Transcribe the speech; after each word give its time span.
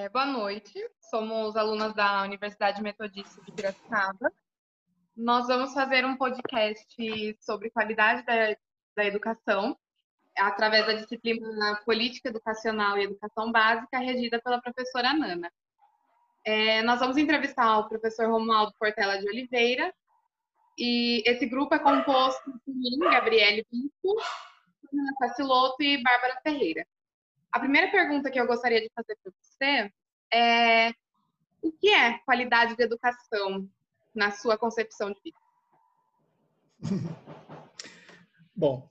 É, 0.00 0.08
boa 0.08 0.24
noite, 0.24 0.72
somos 1.10 1.54
alunas 1.56 1.92
da 1.94 2.22
Universidade 2.22 2.82
Metodista 2.82 3.38
de 3.42 3.52
Piracicaba. 3.52 4.32
Nós 5.14 5.46
vamos 5.46 5.74
fazer 5.74 6.06
um 6.06 6.16
podcast 6.16 7.36
sobre 7.38 7.68
qualidade 7.68 8.24
da, 8.24 8.56
da 8.96 9.04
educação 9.04 9.76
através 10.38 10.86
da 10.86 10.94
disciplina 10.94 11.82
Política 11.84 12.30
Educacional 12.30 12.96
e 12.96 13.02
Educação 13.02 13.52
Básica, 13.52 13.98
regida 13.98 14.40
pela 14.40 14.58
professora 14.62 15.12
Nana. 15.12 15.52
É, 16.46 16.80
nós 16.80 16.98
vamos 16.98 17.18
entrevistar 17.18 17.80
o 17.80 17.88
professor 17.90 18.26
Romualdo 18.30 18.72
Portela 18.78 19.18
de 19.18 19.28
Oliveira, 19.28 19.92
e 20.78 21.22
esse 21.26 21.44
grupo 21.44 21.74
é 21.74 21.78
composto 21.78 22.50
por 22.64 22.74
mim, 22.74 22.98
Gabriele 23.00 23.66
Pinto, 23.70 24.18
Ana 24.94 25.12
Caciloto 25.20 25.82
e 25.82 26.02
Bárbara 26.02 26.40
Ferreira. 26.42 26.86
A 27.52 27.58
primeira 27.58 27.90
pergunta 27.90 28.30
que 28.30 28.40
eu 28.40 28.46
gostaria 28.46 28.80
de 28.80 28.90
fazer 28.94 29.16
para 29.22 29.32
você 29.40 29.92
é 30.32 30.92
o 31.62 31.72
que 31.72 31.88
é 31.88 32.18
qualidade 32.20 32.76
de 32.76 32.82
educação 32.82 33.68
na 34.14 34.30
sua 34.30 34.56
concepção 34.56 35.10
de 35.10 35.20
vida? 35.22 35.38
Bom, 38.54 38.88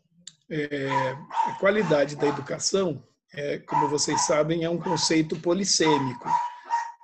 é, 0.50 0.90
a 1.46 1.54
qualidade 1.60 2.16
da 2.16 2.28
educação, 2.28 3.04
é, 3.34 3.60
como 3.60 3.88
vocês 3.88 4.22
sabem, 4.22 4.64
é 4.64 4.70
um 4.70 4.80
conceito 4.80 5.40
polissêmico. 5.40 6.28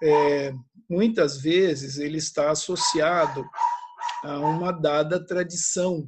É, 0.03 0.53
muitas 0.89 1.41
vezes 1.41 1.97
ele 1.97 2.17
está 2.17 2.51
associado 2.51 3.47
a 4.23 4.39
uma 4.39 4.71
dada 4.71 5.25
tradição 5.25 6.07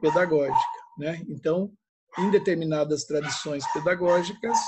pedagógica. 0.00 0.80
Né? 0.98 1.22
Então, 1.28 1.72
em 2.18 2.30
determinadas 2.30 3.04
tradições 3.04 3.64
pedagógicas, 3.72 4.58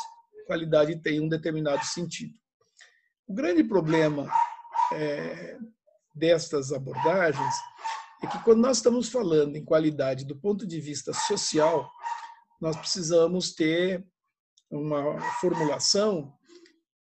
qualidade 0.46 0.96
tem 0.96 1.20
um 1.20 1.28
determinado 1.28 1.84
sentido. 1.84 2.34
O 3.26 3.34
grande 3.34 3.64
problema 3.64 4.30
é, 4.92 5.56
destas 6.14 6.72
abordagens 6.72 7.54
é 8.22 8.26
que 8.26 8.38
quando 8.44 8.60
nós 8.60 8.76
estamos 8.76 9.08
falando 9.08 9.56
em 9.56 9.64
qualidade 9.64 10.24
do 10.24 10.36
ponto 10.36 10.66
de 10.66 10.80
vista 10.80 11.12
social, 11.12 11.90
nós 12.60 12.76
precisamos 12.76 13.54
ter 13.54 14.06
uma 14.70 15.20
formulação 15.40 16.32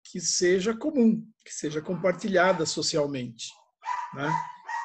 que 0.03 0.19
seja 0.19 0.75
comum, 0.75 1.25
que 1.45 1.53
seja 1.53 1.81
compartilhada 1.81 2.65
socialmente. 2.65 3.51
Né? 4.13 4.29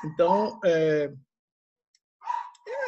Então, 0.04 0.60
é, 0.64 1.12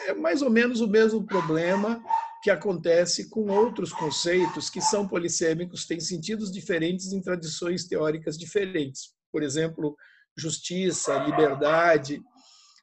é 0.07 0.15
mais 0.15 0.43
ou 0.43 0.51
menos 0.51 0.81
o 0.81 0.89
mesmo 0.89 1.25
problema 1.25 2.03
que 2.43 2.51
acontece 2.51 3.29
com 3.29 3.51
outros 3.51 3.93
conceitos 3.93 4.71
que 4.71 4.81
são 4.81 5.09
polissêmicos, 5.09 5.87
têm 5.87 6.01
sentidos 6.01 6.53
diferentes 6.53 7.13
em 7.13 7.21
tradições 7.21 7.85
teóricas 7.85 8.39
diferentes. 8.39 9.15
Por 9.33 9.43
exemplo, 9.43 9.97
justiça, 10.37 11.19
liberdade, 11.19 12.23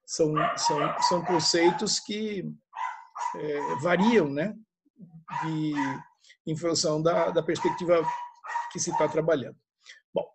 são, 0.06 0.34
são, 0.58 1.02
são 1.02 1.26
conceitos 1.26 2.00
que 2.00 2.44
é, 3.38 3.76
variam 3.82 4.30
né, 4.30 4.54
de, 5.44 5.74
em 6.46 6.56
função 6.56 7.02
da, 7.02 7.32
da 7.32 7.42
perspectiva 7.42 8.06
que 8.72 8.80
se 8.80 8.92
está 8.92 9.08
trabalhando. 9.08 9.58
Bom, 10.14 10.26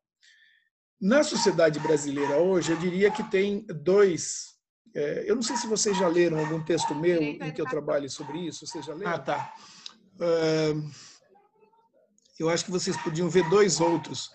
na 1.00 1.22
sociedade 1.22 1.78
brasileira 1.78 2.38
hoje, 2.38 2.72
eu 2.72 2.78
diria 2.78 3.10
que 3.10 3.22
tem 3.24 3.66
dois 3.66 4.59
eu 4.94 5.34
não 5.34 5.42
sei 5.42 5.56
se 5.56 5.66
vocês 5.66 5.96
já 5.96 6.08
leram 6.08 6.38
algum 6.38 6.62
texto 6.64 6.94
meu 6.94 7.22
em 7.22 7.52
que 7.52 7.60
eu 7.60 7.66
trabalhe 7.66 8.08
sobre 8.08 8.46
isso. 8.46 8.66
Vocês 8.66 8.84
já 8.84 8.94
leram? 8.94 9.12
Ah, 9.12 9.18
tá. 9.18 9.54
É, 10.20 10.74
eu 12.38 12.48
acho 12.48 12.64
que 12.64 12.70
vocês 12.70 12.96
podiam 12.96 13.28
ver 13.28 13.48
dois 13.48 13.80
outros 13.80 14.30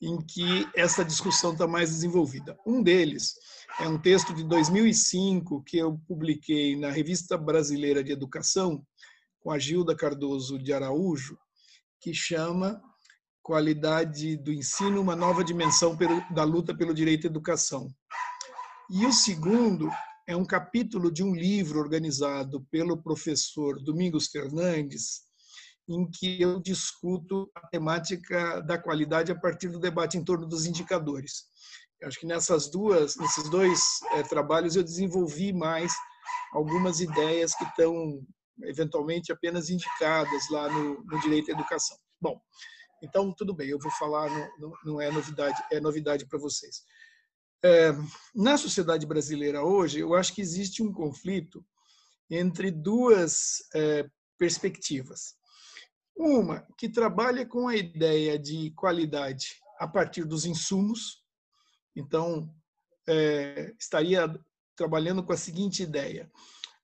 em 0.00 0.16
que 0.18 0.68
essa 0.76 1.04
discussão 1.04 1.52
está 1.52 1.66
mais 1.66 1.90
desenvolvida. 1.90 2.56
Um 2.66 2.82
deles 2.82 3.34
é 3.80 3.88
um 3.88 3.98
texto 3.98 4.32
de 4.32 4.44
2005 4.44 5.62
que 5.64 5.78
eu 5.78 5.98
publiquei 6.06 6.76
na 6.76 6.90
Revista 6.90 7.36
Brasileira 7.36 8.02
de 8.02 8.12
Educação 8.12 8.84
com 9.40 9.50
a 9.50 9.58
Gilda 9.58 9.96
Cardoso 9.96 10.58
de 10.58 10.72
Araújo, 10.72 11.38
que 12.00 12.14
chama 12.14 12.80
Qualidade 13.42 14.36
do 14.36 14.52
Ensino, 14.52 15.00
uma 15.00 15.16
nova 15.16 15.42
dimensão 15.42 15.96
da 16.30 16.44
luta 16.44 16.76
pelo 16.76 16.94
direito 16.94 17.26
à 17.26 17.30
educação. 17.30 17.88
E 18.90 19.04
o 19.04 19.12
segundo 19.12 19.90
é 20.26 20.34
um 20.34 20.46
capítulo 20.46 21.12
de 21.12 21.22
um 21.22 21.34
livro 21.34 21.78
organizado 21.78 22.66
pelo 22.70 22.96
professor 22.96 23.78
Domingos 23.82 24.28
Fernandes, 24.28 25.24
em 25.86 26.10
que 26.10 26.40
eu 26.40 26.58
discuto 26.58 27.50
a 27.54 27.66
temática 27.68 28.62
da 28.62 28.78
qualidade 28.78 29.30
a 29.30 29.38
partir 29.38 29.68
do 29.68 29.78
debate 29.78 30.16
em 30.16 30.24
torno 30.24 30.46
dos 30.46 30.64
indicadores. 30.64 31.44
Eu 32.00 32.08
acho 32.08 32.18
que 32.18 32.24
nessas 32.24 32.70
duas, 32.70 33.14
nesses 33.16 33.50
dois 33.50 33.82
é, 34.12 34.22
trabalhos 34.22 34.74
eu 34.74 34.82
desenvolvi 34.82 35.52
mais 35.52 35.92
algumas 36.54 37.00
ideias 37.00 37.54
que 37.54 37.64
estão 37.64 38.22
eventualmente 38.62 39.30
apenas 39.30 39.68
indicadas 39.68 40.48
lá 40.50 40.66
no, 40.70 41.04
no 41.04 41.20
direito 41.20 41.50
à 41.50 41.52
educação. 41.52 41.98
Bom, 42.18 42.40
então 43.02 43.34
tudo 43.36 43.54
bem, 43.54 43.68
eu 43.68 43.78
vou 43.78 43.92
falar, 43.92 44.30
não, 44.58 44.72
não 44.82 45.00
é 45.00 45.10
novidade, 45.10 45.62
é 45.70 45.78
novidade 45.78 46.26
para 46.26 46.38
vocês. 46.38 46.82
É, 47.62 47.90
na 48.34 48.56
sociedade 48.56 49.04
brasileira 49.04 49.64
hoje, 49.64 49.98
eu 49.98 50.14
acho 50.14 50.32
que 50.32 50.40
existe 50.40 50.82
um 50.82 50.92
conflito 50.92 51.64
entre 52.30 52.70
duas 52.70 53.64
é, 53.74 54.08
perspectivas. 54.38 55.34
Uma 56.16 56.66
que 56.76 56.88
trabalha 56.88 57.46
com 57.46 57.68
a 57.68 57.76
ideia 57.76 58.38
de 58.38 58.70
qualidade 58.72 59.56
a 59.78 59.86
partir 59.88 60.24
dos 60.24 60.44
insumos, 60.44 61.22
então 61.94 62.52
é, 63.08 63.74
estaria 63.78 64.28
trabalhando 64.76 65.24
com 65.24 65.32
a 65.32 65.36
seguinte 65.36 65.82
ideia: 65.82 66.30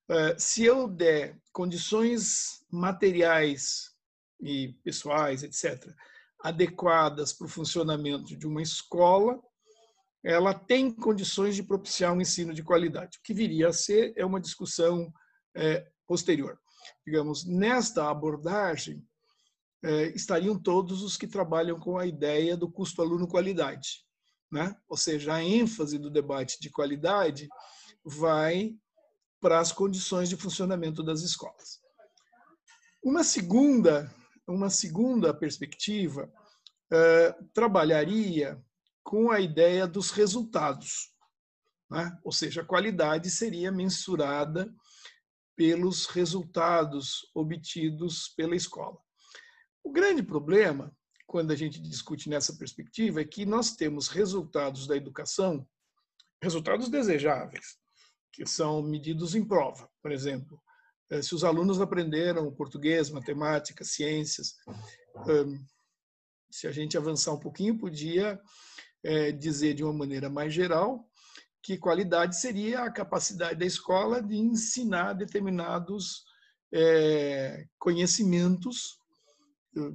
é, 0.09 0.39
se 0.39 0.65
eu 0.65 0.89
der 0.89 1.39
condições 1.53 2.65
materiais 2.71 3.93
e 4.41 4.73
pessoais, 4.83 5.43
etc., 5.43 5.95
adequadas 6.41 7.33
para 7.33 7.47
o 7.47 7.51
funcionamento 7.51 8.37
de 8.37 8.47
uma 8.47 8.61
escola, 8.61 9.41
ela 10.25 10.55
tem 10.55 10.91
condições 10.91 11.55
de 11.55 11.63
propiciar 11.63 12.13
um 12.13 12.21
ensino 12.21 12.55
de 12.55 12.63
qualidade. 12.63 13.19
O 13.19 13.23
que 13.23 13.35
viria 13.35 13.69
a 13.69 13.73
ser 13.73 14.15
é 14.17 14.25
uma 14.25 14.41
discussão 14.41 15.13
é, 15.55 15.87
posterior. 16.07 16.59
Digamos, 17.07 17.45
nesta 17.45 18.11
abordagem, 18.11 19.07
é, 19.83 20.07
estariam 20.15 20.59
todos 20.59 21.03
os 21.03 21.19
que 21.19 21.27
trabalham 21.27 21.79
com 21.79 21.99
a 21.99 22.07
ideia 22.07 22.57
do 22.57 22.71
custo-aluno-qualidade. 22.71 24.03
Né? 24.51 24.75
Ou 24.89 24.97
seja, 24.97 25.35
a 25.35 25.45
ênfase 25.45 25.99
do 25.99 26.11
debate 26.11 26.59
de 26.59 26.71
qualidade 26.71 27.47
vai 28.03 28.75
para 29.41 29.61
as 29.61 29.73
condições 29.73 30.31
de 30.31 30.37
funcionamento 30.37 31.03
das 31.03 31.21
escolas. 31.21 31.81
Uma 33.03 33.23
segunda, 33.23 34.11
uma 34.49 34.71
segunda 34.71 35.35
perspectiva 35.35 36.33
é, 36.91 37.37
trabalharia 37.53 38.59
com 39.05 39.31
a 39.31 39.39
ideia 39.39 39.87
dos 39.87 40.11
resultados. 40.11 41.13
Né? 41.91 42.19
Ou 42.25 42.33
seja, 42.33 42.63
a 42.63 42.65
qualidade 42.65 43.31
seria 43.31 43.71
mensurada 43.71 44.75
pelos 45.55 46.07
resultados 46.07 47.31
obtidos 47.35 48.29
pela 48.31 48.57
escola. 48.57 48.99
O 49.85 49.93
grande 49.93 50.23
problema, 50.23 50.91
quando 51.27 51.53
a 51.53 51.57
gente 51.57 51.81
discute 51.81 52.29
nessa 52.29 52.57
perspectiva, 52.57 53.21
é 53.21 53.25
que 53.25 53.45
nós 53.45 53.77
temos 53.77 54.09
resultados 54.09 54.87
da 54.87 54.97
educação, 54.97 55.69
resultados 56.43 56.89
desejáveis, 56.89 57.79
que 58.33 58.47
são 58.47 58.83
medidos 58.83 59.35
em 59.35 59.45
prova. 59.45 59.89
Por 60.03 60.11
exemplo, 60.11 60.61
eh, 61.11 61.23
se 61.23 61.35
os 61.35 61.45
alunos 61.45 61.81
aprenderam 61.81 62.53
português, 62.53 63.11
matemática, 63.11 63.85
ciências, 63.85 64.57
se 66.51 66.67
a 66.67 66.73
gente 66.73 66.97
avançar 66.97 67.33
um 67.33 67.39
pouquinho, 67.39 67.79
podia 67.79 68.41
é, 69.05 69.31
dizer 69.31 69.75
de 69.75 69.85
uma 69.85 69.93
maneira 69.93 70.31
mais 70.31 70.53
geral 70.53 71.07
que 71.63 71.79
qualidade 71.79 72.39
seria 72.39 72.83
a 72.83 72.91
capacidade 72.91 73.59
da 73.59 73.65
escola 73.65 74.23
de 74.23 74.37
ensinar 74.37 75.15
determinados 75.15 76.25
é, 76.71 77.67
conhecimentos 77.79 78.99
eh, 79.77 79.93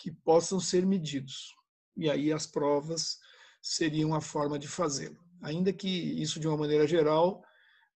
que 0.00 0.10
possam 0.10 0.58
ser 0.58 0.84
medidos. 0.84 1.54
E 1.96 2.10
aí 2.10 2.32
as 2.32 2.44
provas 2.46 3.18
seriam 3.62 4.14
a 4.14 4.20
forma 4.20 4.58
de 4.58 4.66
fazê-lo. 4.66 5.16
Ainda 5.42 5.72
que 5.72 5.88
isso, 5.88 6.40
de 6.40 6.48
uma 6.48 6.56
maneira 6.56 6.88
geral, 6.88 7.44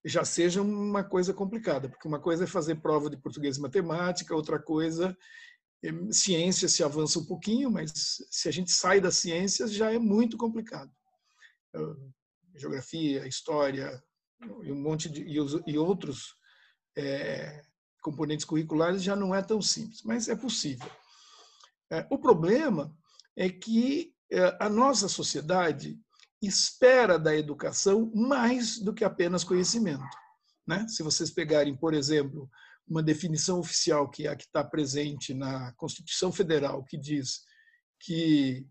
já 0.05 0.25
seja 0.25 0.62
uma 0.62 1.02
coisa 1.02 1.35
complicada, 1.35 1.88
porque 1.88 2.06
uma 2.06 2.20
coisa 2.20 2.44
é 2.44 2.47
fazer 2.47 2.76
prova 2.76 3.11
de 3.11 3.17
português 3.17 3.56
e 3.56 3.61
matemática, 3.61 4.37
outra 4.37 4.58
coisa 4.58 5.17
ciência 6.11 6.69
se 6.69 6.82
avança 6.82 7.19
um 7.19 7.25
pouquinho, 7.25 7.71
mas 7.71 7.93
se 8.31 8.49
a 8.49 8.53
gente 8.53 8.71
sai 8.71 9.00
das 9.00 9.17
ciências 9.17 9.73
já 9.73 9.93
é 9.93 9.99
muito 9.99 10.37
complicado. 10.37 10.91
Geografia, 12.55 13.27
história 13.27 14.03
e 14.62 14.73
um 14.73 14.81
monte 14.81 15.09
de 15.09 15.23
e, 15.23 15.79
outros 15.79 16.35
é, 16.97 17.62
componentes 18.03 18.44
curriculares 18.44 19.03
já 19.03 19.15
não 19.15 19.35
é 19.35 19.43
tão 19.43 19.61
simples, 19.61 20.03
mas 20.03 20.29
é 20.29 20.37
possível. 20.37 20.91
É, 21.91 22.06
o 22.11 22.19
problema 22.19 22.94
é 23.37 23.49
que 23.49 24.15
é, 24.31 24.56
a 24.61 24.69
nossa 24.69 25.09
sociedade 25.09 25.99
espera 26.43 27.19
da 27.19 27.37
educação 27.37 28.11
mais 28.15 28.79
do 28.79 28.94
que 28.94 29.05
apenas 29.05 29.44
conhecimento. 29.44 30.05
Né? 30.67 30.87
Se 30.88 31.03
vocês 31.03 31.31
pegarem, 31.31 31.76
por 31.76 31.93
exemplo, 31.93 32.50
uma 32.88 33.03
definição 33.03 33.61
oficial 33.61 34.11
que 34.11 34.27
é 34.27 34.31
a 34.31 34.37
que 34.37 34.44
está 34.44 34.65
presente 34.65 35.32
na 35.32 35.73
Constituição 35.75 36.32
Federal, 36.32 36.85
que 36.85 36.99
diz 36.99 37.41
que 38.00 38.67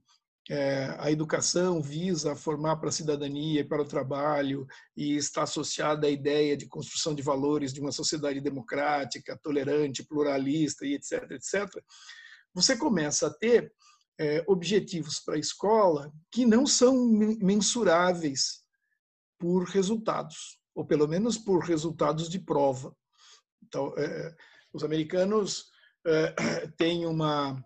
é, 0.50 0.96
a 0.98 1.12
educação 1.12 1.80
visa 1.80 2.36
formar 2.36 2.78
para 2.78 2.90
a 2.90 2.92
cidadania 2.92 3.62
e 3.62 3.64
para 3.64 3.84
o 3.84 3.88
trabalho 3.88 4.66
e 4.98 5.16
está 5.16 5.44
associada 5.44 6.08
à 6.08 6.10
ideia 6.10 6.58
de 6.58 6.68
construção 6.68 7.14
de 7.14 7.22
valores 7.22 7.72
de 7.72 7.80
uma 7.80 7.92
sociedade 7.92 8.42
democrática, 8.42 9.38
tolerante, 9.44 10.04
pluralista 10.04 10.88
e 10.88 10.96
etc, 10.96 11.32
etc. 11.32 11.70
Você 12.54 12.76
começa 12.76 13.28
a 13.28 13.34
ter 13.34 13.72
é, 14.20 14.44
objetivos 14.48 15.20
para 15.20 15.36
a 15.36 15.40
escola 15.40 16.12
que 16.32 16.46
não 16.46 16.66
são 16.66 16.96
mensuráveis 17.40 18.64
por 19.40 19.64
resultados, 19.66 20.60
ou 20.76 20.84
pelo 20.84 21.08
menos 21.08 21.38
por 21.38 21.64
resultados 21.64 22.28
de 22.28 22.40
prova. 22.40 22.94
Então, 23.70 23.94
é, 23.98 24.36
os 24.74 24.84
americanos 24.84 25.72
é, 26.06 26.68
têm 26.78 27.06
uma 27.06 27.64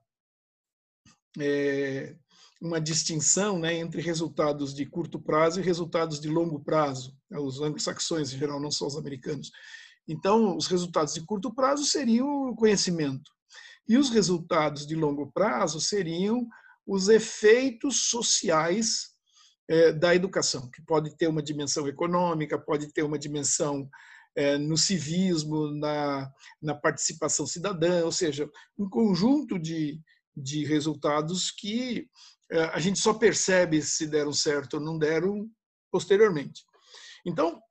é, 1.40 2.16
uma 2.62 2.80
distinção 2.80 3.60
né, 3.60 3.76
entre 3.76 4.02
resultados 4.02 4.74
de 4.74 4.86
curto 4.86 5.20
prazo 5.20 5.60
e 5.60 5.64
resultados 5.64 6.20
de 6.20 6.30
longo 6.30 6.64
prazo. 6.64 7.14
Né, 7.30 7.38
os 7.38 7.60
anglo-saxões, 7.60 8.32
em 8.32 8.38
geral, 8.38 8.60
não 8.60 8.72
só 8.72 8.88
os 8.88 8.96
americanos. 8.96 9.52
Então, 10.08 10.56
os 10.56 10.68
resultados 10.68 11.14
de 11.14 11.26
curto 11.26 11.54
prazo 11.54 11.84
seriam 11.84 12.50
o 12.50 12.56
conhecimento. 12.56 13.32
E 13.88 13.98
os 13.98 14.10
resultados 14.10 14.88
de 14.88 14.96
longo 14.96 15.30
prazo 15.32 15.82
seriam 15.82 16.48
os 16.88 17.10
efeitos 17.10 18.10
sociais 18.10 19.10
é, 19.68 19.92
da 19.92 20.16
educação, 20.16 20.70
que 20.70 20.82
pode 20.82 21.16
ter 21.18 21.28
uma 21.28 21.44
dimensão 21.44 21.88
econômica, 21.88 22.58
pode 22.58 22.94
ter 22.94 23.04
uma 23.04 23.20
dimensão 23.20 23.90
é, 24.36 24.58
no 24.58 24.78
civismo, 24.78 25.72
na, 25.72 26.32
na 26.62 26.74
participação 26.76 27.46
cidadã, 27.46 28.04
ou 28.04 28.12
seja, 28.12 28.50
um 28.78 28.90
conjunto 28.90 29.60
de, 29.60 30.00
de 30.36 30.66
resultados 30.66 31.52
que 31.52 32.08
é, 32.52 32.64
a 32.66 32.80
gente 32.80 33.00
só 33.00 33.14
percebe 33.14 33.82
se 33.82 34.08
deram 34.08 34.34
certo 34.34 34.76
ou 34.76 34.80
não 34.80 34.98
deram 34.98 35.50
posteriormente. 35.92 36.64
Então, 37.26 37.62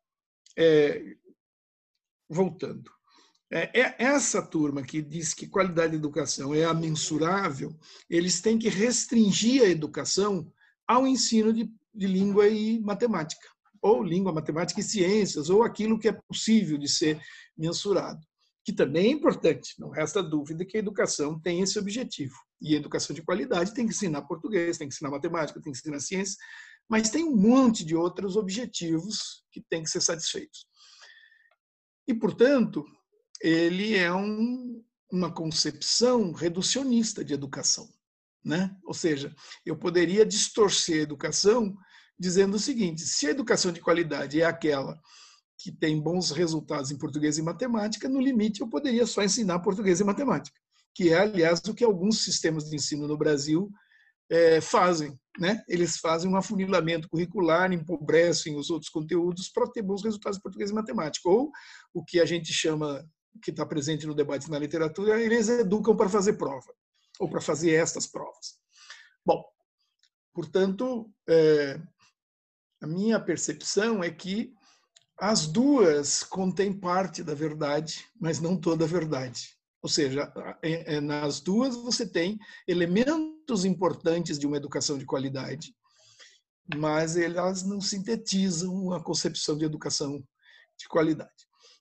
é, 0.56 1.02
voltando, 2.28 2.90
é, 3.52 3.80
é, 3.80 3.94
essa 3.98 4.40
turma 4.40 4.82
que 4.82 5.02
diz 5.02 5.34
que 5.34 5.46
qualidade 5.46 5.90
de 5.90 5.98
educação 5.98 6.54
é 6.54 6.64
amensurável, 6.64 7.78
eles 8.08 8.40
têm 8.40 8.58
que 8.58 8.70
restringir 8.70 9.62
a 9.62 9.68
educação 9.68 10.50
ao 10.86 11.06
ensino 11.06 11.52
de, 11.52 11.70
de 11.94 12.06
língua 12.06 12.48
e 12.48 12.80
matemática, 12.80 13.46
ou 13.82 14.02
língua, 14.02 14.32
matemática 14.32 14.80
e 14.80 14.84
ciências, 14.84 15.50
ou 15.50 15.62
aquilo 15.62 15.98
que 15.98 16.08
é 16.08 16.12
possível 16.12 16.78
de 16.78 16.88
ser 16.88 17.20
mensurado 17.58 18.20
que 18.64 18.72
também 18.72 19.06
é 19.06 19.10
importante. 19.10 19.74
Não 19.78 19.90
resta 19.90 20.22
dúvida 20.22 20.64
que 20.64 20.76
a 20.76 20.80
educação 20.80 21.38
tem 21.40 21.60
esse 21.60 21.78
objetivo. 21.78 22.34
E 22.60 22.74
a 22.74 22.78
educação 22.78 23.14
de 23.14 23.22
qualidade 23.22 23.74
tem 23.74 23.86
que 23.86 23.92
ensinar 23.92 24.22
português, 24.22 24.78
tem 24.78 24.88
que 24.88 24.94
ensinar 24.94 25.10
matemática, 25.10 25.60
tem 25.60 25.72
que 25.72 25.78
ensinar 25.78 25.98
ciência, 26.00 26.36
mas 26.88 27.10
tem 27.10 27.24
um 27.24 27.36
monte 27.36 27.84
de 27.84 27.96
outros 27.96 28.36
objetivos 28.36 29.44
que 29.50 29.60
têm 29.68 29.82
que 29.82 29.90
ser 29.90 30.00
satisfeitos. 30.00 30.66
E, 32.06 32.14
portanto, 32.14 32.84
ele 33.40 33.96
é 33.96 34.12
um, 34.12 34.84
uma 35.10 35.32
concepção 35.32 36.32
reducionista 36.32 37.24
de 37.24 37.34
educação. 37.34 37.88
Né? 38.44 38.76
Ou 38.84 38.94
seja, 38.94 39.34
eu 39.64 39.76
poderia 39.76 40.26
distorcer 40.26 41.00
a 41.00 41.02
educação 41.02 41.76
dizendo 42.22 42.54
o 42.54 42.60
seguinte: 42.60 43.02
se 43.02 43.26
a 43.26 43.30
educação 43.30 43.72
de 43.72 43.80
qualidade 43.80 44.40
é 44.40 44.44
aquela 44.44 44.98
que 45.58 45.72
tem 45.72 46.00
bons 46.00 46.30
resultados 46.30 46.90
em 46.90 46.98
português 46.98 47.36
e 47.36 47.42
matemática, 47.42 48.08
no 48.08 48.20
limite 48.20 48.60
eu 48.60 48.68
poderia 48.68 49.06
só 49.06 49.22
ensinar 49.22 49.58
português 49.58 50.00
e 50.00 50.04
matemática, 50.04 50.56
que 50.94 51.12
é, 51.12 51.18
aliás, 51.18 51.60
o 51.68 51.74
que 51.74 51.84
alguns 51.84 52.24
sistemas 52.24 52.70
de 52.70 52.76
ensino 52.76 53.08
no 53.08 53.16
Brasil 53.16 53.70
é, 54.30 54.60
fazem. 54.60 55.18
Né? 55.38 55.62
Eles 55.68 55.96
fazem 55.96 56.30
um 56.30 56.36
afunilamento 56.36 57.08
curricular, 57.08 57.72
empobrecem 57.72 58.56
os 58.56 58.70
outros 58.70 58.90
conteúdos 58.90 59.48
para 59.48 59.70
ter 59.70 59.82
bons 59.82 60.04
resultados 60.04 60.38
em 60.38 60.42
português 60.42 60.70
e 60.70 60.74
matemática. 60.74 61.28
Ou 61.28 61.50
o 61.92 62.04
que 62.04 62.20
a 62.20 62.24
gente 62.24 62.52
chama, 62.52 63.04
que 63.42 63.50
está 63.50 63.64
presente 63.66 64.06
no 64.06 64.14
debate 64.14 64.50
na 64.50 64.58
literatura, 64.58 65.20
eles 65.20 65.48
educam 65.48 65.96
para 65.96 66.08
fazer 66.08 66.34
prova, 66.34 66.72
ou 67.18 67.28
para 67.28 67.40
fazer 67.40 67.72
estas 67.72 68.06
provas. 68.06 68.58
Bom, 69.24 69.42
portanto, 70.34 71.10
é, 71.28 71.80
a 72.82 72.86
minha 72.86 73.20
percepção 73.20 74.02
é 74.02 74.10
que 74.10 74.52
as 75.18 75.46
duas 75.46 76.24
contêm 76.24 76.72
parte 76.72 77.22
da 77.22 77.32
verdade, 77.32 78.04
mas 78.20 78.40
não 78.40 78.60
toda 78.60 78.84
a 78.84 78.88
verdade. 78.88 79.56
Ou 79.80 79.88
seja, 79.88 80.32
é, 80.60 80.96
é, 80.96 81.00
nas 81.00 81.40
duas 81.40 81.76
você 81.76 82.04
tem 82.04 82.38
elementos 82.66 83.64
importantes 83.64 84.36
de 84.36 84.48
uma 84.48 84.56
educação 84.56 84.98
de 84.98 85.06
qualidade, 85.06 85.72
mas 86.76 87.16
elas 87.16 87.62
não 87.62 87.80
sintetizam 87.80 88.92
a 88.92 89.02
concepção 89.02 89.56
de 89.56 89.64
educação 89.64 90.18
de 90.76 90.88
qualidade. 90.88 91.30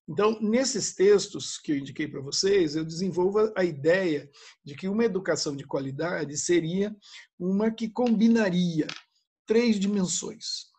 Então, 0.07 0.39
nesses 0.39 0.93
textos 0.93 1.57
que 1.57 1.71
eu 1.71 1.77
indiquei 1.77 2.07
para 2.07 2.21
vocês, 2.21 2.75
eu 2.75 2.85
desenvolvo 2.85 3.51
a 3.55 3.63
ideia 3.63 4.29
de 4.63 4.75
que 4.75 4.87
uma 4.87 5.05
educação 5.05 5.55
de 5.55 5.63
qualidade 5.63 6.37
seria 6.37 6.95
uma 7.39 7.71
que 7.71 7.89
combinaria 7.89 8.87
três 9.47 9.79
dimensões: 9.79 10.70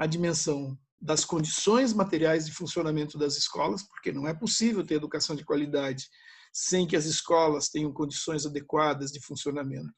a 0.00 0.06
dimensão 0.06 0.78
das 0.98 1.26
condições 1.26 1.92
materiais 1.92 2.46
de 2.46 2.52
funcionamento 2.52 3.18
das 3.18 3.36
escolas, 3.36 3.82
porque 3.82 4.10
não 4.10 4.26
é 4.26 4.32
possível 4.32 4.82
ter 4.82 4.94
educação 4.94 5.36
de 5.36 5.44
qualidade 5.44 6.08
sem 6.50 6.86
que 6.86 6.96
as 6.96 7.04
escolas 7.04 7.68
tenham 7.68 7.92
condições 7.92 8.46
adequadas 8.46 9.12
de 9.12 9.20
funcionamento. 9.20 9.92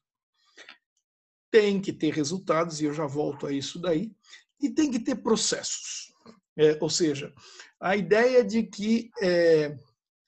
Tem 1.49 1.79
que 1.79 1.93
ter 1.93 2.13
resultados, 2.13 2.81
e 2.81 2.83
eu 2.83 2.93
já 2.93 3.07
volto 3.07 3.47
a 3.47 3.53
isso 3.53 3.79
daí, 3.79 4.11
e 4.59 4.69
tem 4.69 4.91
que 4.91 4.99
ter 4.99 5.15
processos. 5.15 6.13
É, 6.57 6.77
ou 6.81 6.89
seja, 6.89 7.33
a 7.81 7.95
ideia 7.95 8.43
de 8.43 8.63
que 8.63 9.09
é, 9.21 9.73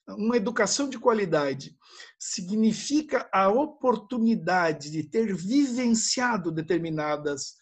uma 0.08 0.38
educação 0.38 0.88
de 0.88 0.98
qualidade 0.98 1.76
significa 2.18 3.28
a 3.30 3.50
oportunidade 3.50 4.90
de 4.90 5.02
ter 5.02 5.36
vivenciado 5.36 6.50
determinadas 6.50 7.56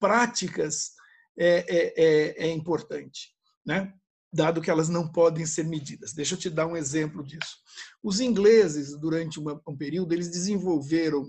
práticas 0.00 0.98
é, 1.38 1.64
é, 1.68 1.94
é, 1.96 2.46
é 2.46 2.50
importante, 2.50 3.34
né? 3.64 3.92
dado 4.32 4.60
que 4.60 4.70
elas 4.70 4.88
não 4.88 5.10
podem 5.10 5.44
ser 5.44 5.64
medidas. 5.64 6.12
Deixa 6.12 6.34
eu 6.34 6.38
te 6.38 6.48
dar 6.48 6.66
um 6.66 6.76
exemplo 6.76 7.22
disso. 7.22 7.56
Os 8.02 8.20
ingleses, 8.20 8.96
durante 8.98 9.40
uma, 9.40 9.60
um 9.66 9.76
período, 9.76 10.12
eles 10.12 10.30
desenvolveram 10.30 11.28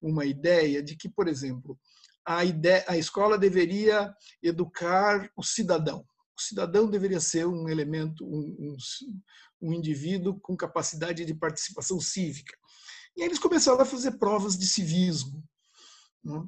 uma 0.00 0.24
ideia 0.24 0.82
de 0.82 0.96
que, 0.96 1.08
por 1.08 1.28
exemplo, 1.28 1.78
a, 2.24 2.44
ideia, 2.44 2.84
a 2.88 2.96
escola 2.96 3.36
deveria 3.36 4.14
educar 4.42 5.30
o 5.36 5.42
cidadão. 5.42 6.06
O 6.36 6.40
cidadão 6.40 6.88
deveria 6.88 7.20
ser 7.20 7.46
um 7.46 7.68
elemento, 7.68 8.24
um, 8.24 8.56
um, 8.58 8.76
um 9.60 9.72
indivíduo 9.72 10.38
com 10.40 10.56
capacidade 10.56 11.24
de 11.24 11.34
participação 11.34 12.00
cívica. 12.00 12.56
E 13.16 13.22
eles 13.22 13.38
começaram 13.38 13.80
a 13.80 13.84
fazer 13.84 14.12
provas 14.12 14.56
de 14.56 14.66
civismo. 14.66 15.44
Né? 16.24 16.46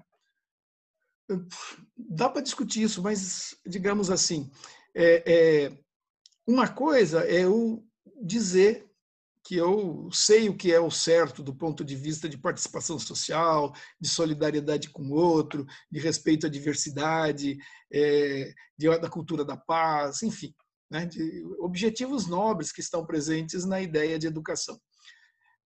Dá 1.96 2.28
para 2.28 2.42
discutir 2.42 2.82
isso, 2.82 3.02
mas 3.02 3.54
digamos 3.66 4.10
assim, 4.10 4.50
é, 4.94 5.22
é, 5.26 5.78
uma 6.46 6.68
coisa 6.68 7.24
é 7.24 7.44
eu 7.44 7.84
dizer 8.22 8.90
que 9.44 9.56
eu 9.56 10.08
sei 10.12 10.48
o 10.48 10.56
que 10.56 10.72
é 10.72 10.78
o 10.78 10.90
certo 10.90 11.42
do 11.42 11.54
ponto 11.54 11.84
de 11.84 11.96
vista 11.96 12.28
de 12.28 12.36
participação 12.36 12.98
social, 12.98 13.74
de 14.00 14.08
solidariedade 14.08 14.90
com 14.90 15.02
o 15.02 15.14
outro, 15.14 15.66
de 15.90 15.98
respeito 15.98 16.46
à 16.46 16.48
diversidade, 16.48 17.56
é, 17.92 18.52
de, 18.76 18.98
da 18.98 19.08
cultura 19.08 19.44
da 19.44 19.56
paz, 19.56 20.22
enfim, 20.22 20.54
né, 20.90 21.06
de 21.06 21.42
objetivos 21.58 22.26
nobres 22.26 22.70
que 22.70 22.80
estão 22.80 23.06
presentes 23.06 23.64
na 23.64 23.80
ideia 23.80 24.18
de 24.18 24.26
educação. 24.26 24.78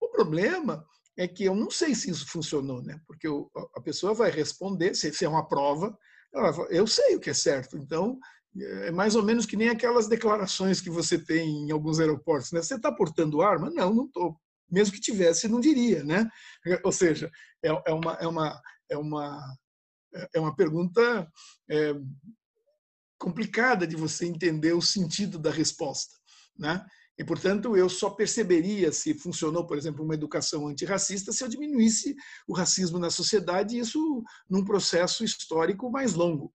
O 0.01 0.09
problema 0.09 0.87
é 1.17 1.29
que 1.29 1.45
eu 1.45 1.55
não 1.55 1.71
sei 1.71 1.95
se 1.95 2.11
isso 2.11 2.27
funcionou, 2.27 2.83
né? 2.83 3.01
Porque 3.07 3.29
a 3.75 3.81
pessoa 3.81 4.15
vai 4.15 4.31
responder, 4.31 4.95
se 4.95 5.25
é 5.25 5.29
uma 5.29 5.47
prova, 5.47 5.97
ela 6.33 6.51
vai, 6.51 6.67
eu 6.71 6.87
sei 6.87 7.15
o 7.15 7.21
que 7.21 7.31
é 7.31 7.35
certo. 7.35 7.77
Então, 7.77 8.19
é 8.57 8.91
mais 8.91 9.15
ou 9.15 9.23
menos 9.23 9.47
que 9.47 9.57
nem 9.57 9.69
aquelas 9.69 10.09
declarações 10.09 10.81
que 10.81 10.91
você 10.91 11.19
tem 11.19 11.67
em 11.67 11.71
alguns 11.71 12.01
aeroportos, 12.01 12.53
né? 12.53 12.63
Você 12.63 12.75
está 12.75 12.93
portando 12.93 13.43
arma? 13.43 13.71
Não, 13.71 13.93
não 13.93 14.07
estou. 14.07 14.37
Mesmo 14.71 14.95
que 14.95 15.01
tivesse, 15.01 15.49
não 15.49 15.61
diria, 15.61 16.05
né? 16.05 16.29
Ou 16.85 16.93
seja, 16.93 17.31
é, 17.63 17.69
é 17.69 17.93
uma 17.93 18.13
é 18.15 18.27
uma 18.27 18.63
é 18.91 18.97
uma 18.97 19.57
é 20.33 20.41
uma 20.41 20.55
pergunta 20.55 21.29
é, 21.69 21.95
complicada 23.19 23.87
de 23.87 23.97
você 23.97 24.27
entender 24.27 24.73
o 24.73 24.83
sentido 24.83 25.39
da 25.39 25.51
resposta, 25.51 26.15
né? 26.57 26.85
E, 27.17 27.25
portanto, 27.25 27.77
eu 27.77 27.89
só 27.89 28.11
perceberia 28.11 28.91
se 28.91 29.15
funcionou, 29.15 29.67
por 29.67 29.79
exemplo, 29.79 30.05
uma 30.05 30.15
educação 30.15 30.67
antirracista 30.67 31.33
se 31.33 31.45
eu 31.45 31.49
diminuísse 31.49 32.17
o 32.47 32.55
racismo 32.55 32.99
na 32.99 33.11
sociedade, 33.11 33.77
e 33.77 33.81
isso 33.81 34.23
num 34.51 34.65
processo 34.65 35.25
histórico 35.25 35.91
mais 35.91 36.15
longo. 36.15 36.53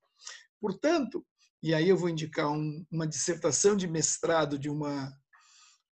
Portanto, 0.60 1.26
e 1.64 1.74
aí 1.74 1.90
eu 1.90 1.98
vou 1.98 2.10
indicar 2.10 2.52
um, 2.52 2.86
uma 2.92 3.08
dissertação 3.08 3.76
de 3.76 3.88
mestrado 3.88 4.60
de 4.60 4.70
uma 4.70 5.14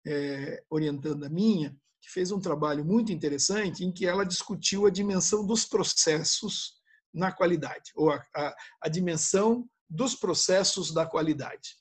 é, 0.05 0.63
orientanda 0.69 1.29
minha, 1.29 1.75
que 2.01 2.12
fez 2.12 2.31
um 2.31 2.39
trabalho 2.39 2.86
muito 2.86 3.12
interessante 3.12 3.84
em 3.84 3.91
que 3.91 4.05
ela 4.05 4.24
discutiu 4.24 4.86
a 4.86 4.91
dimensão 4.91 5.45
dos 5.45 5.65
processos 5.65 6.75
na 7.13 7.31
qualidade, 7.31 7.91
ou 7.95 8.12
a, 8.12 8.24
a, 8.36 8.55
a 8.81 8.89
dimensão 8.89 9.67
dos 9.89 10.15
processos 10.15 10.93
da 10.93 11.05
qualidade. 11.05 11.77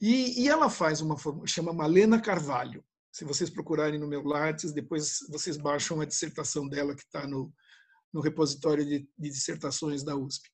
E, 0.00 0.42
e 0.42 0.48
ela 0.48 0.70
faz 0.70 1.00
uma 1.00 1.18
forma, 1.18 1.46
chama 1.46 1.72
Malena 1.72 2.20
Carvalho. 2.20 2.82
Se 3.12 3.24
vocês 3.24 3.50
procurarem 3.50 3.98
no 3.98 4.06
meu 4.06 4.22
Lattes, 4.22 4.72
depois 4.72 5.18
vocês 5.28 5.56
baixam 5.56 6.00
a 6.00 6.06
dissertação 6.06 6.66
dela 6.68 6.94
que 6.94 7.02
está 7.02 7.26
no, 7.26 7.52
no 8.12 8.20
repositório 8.20 8.84
de, 8.84 9.00
de 9.18 9.30
dissertações 9.30 10.02
da 10.02 10.16
USP. 10.16 10.48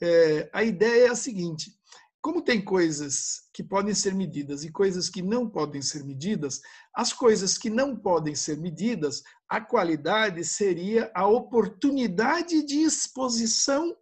É, 0.00 0.50
a 0.52 0.62
ideia 0.62 1.06
é 1.06 1.10
a 1.10 1.16
seguinte: 1.16 1.72
como 2.20 2.42
tem 2.42 2.62
coisas 2.62 3.48
que 3.54 3.62
podem 3.62 3.94
ser 3.94 4.14
medidas 4.14 4.64
e 4.64 4.70
coisas 4.70 5.08
que 5.08 5.22
não 5.22 5.48
podem 5.48 5.80
ser 5.80 6.04
medidas, 6.04 6.60
as 6.94 7.12
coisas 7.12 7.56
que 7.56 7.70
não 7.70 7.96
podem 7.96 8.34
ser 8.34 8.58
medidas, 8.58 9.22
a 9.48 9.60
qualidade 9.60 10.44
seria 10.44 11.10
a 11.14 11.26
oportunidade 11.26 12.62
de 12.64 12.80
exposição 12.82 13.96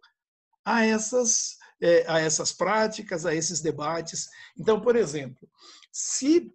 a 0.65 0.83
essas 0.83 1.57
é, 1.81 2.05
a 2.07 2.19
essas 2.19 2.51
práticas, 2.51 3.25
a 3.25 3.33
esses 3.33 3.61
debates. 3.61 4.29
Então, 4.57 4.79
por 4.79 4.95
exemplo, 4.95 5.47
se 5.91 6.53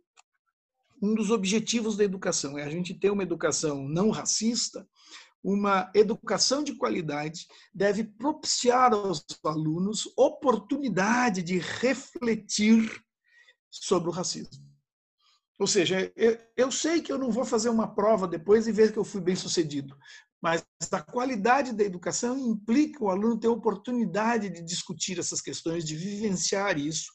um 1.03 1.15
dos 1.15 1.31
objetivos 1.31 1.97
da 1.97 2.05
educação 2.05 2.59
é 2.59 2.65
a 2.65 2.71
gente 2.71 2.95
ter 2.95 3.11
uma 3.11 3.23
educação 3.23 3.89
não 3.89 4.11
racista, 4.11 4.87
uma 5.43 5.91
educação 5.95 6.62
de 6.62 6.75
qualidade 6.75 7.47
deve 7.75 8.05
propiciar 8.05 8.93
aos 8.93 9.25
alunos 9.43 10.12
oportunidade 10.17 11.43
de 11.43 11.59
refletir 11.59 13.03
sobre 13.71 14.11
o 14.11 14.12
racismo. 14.12 14.69
Ou 15.59 15.67
seja, 15.67 16.11
eu, 16.57 16.73
sei 16.73 17.03
que 17.03 17.12
eu 17.12 17.19
não 17.19 17.31
vou 17.31 17.45
fazer 17.45 17.69
uma 17.69 17.95
prova 17.95 18.27
depois 18.27 18.67
e 18.67 18.73
ver 18.73 18.93
que 18.93 18.99
eu 18.99 19.05
fui 19.05 19.21
bem 19.21 19.37
sucedido, 19.37 19.97
mas 20.40 20.64
a 20.90 21.02
qualidade 21.02 21.73
da 21.73 21.85
educação 21.85 22.38
implica 22.38 23.04
o 23.04 23.11
aluno 23.11 23.38
ter 23.38 23.49
oportunidade 23.49 24.49
de 24.49 24.62
discutir 24.62 25.18
essas 25.18 25.40
questões, 25.40 25.85
de 25.85 25.94
vivenciar 25.94 26.78
isso. 26.78 27.12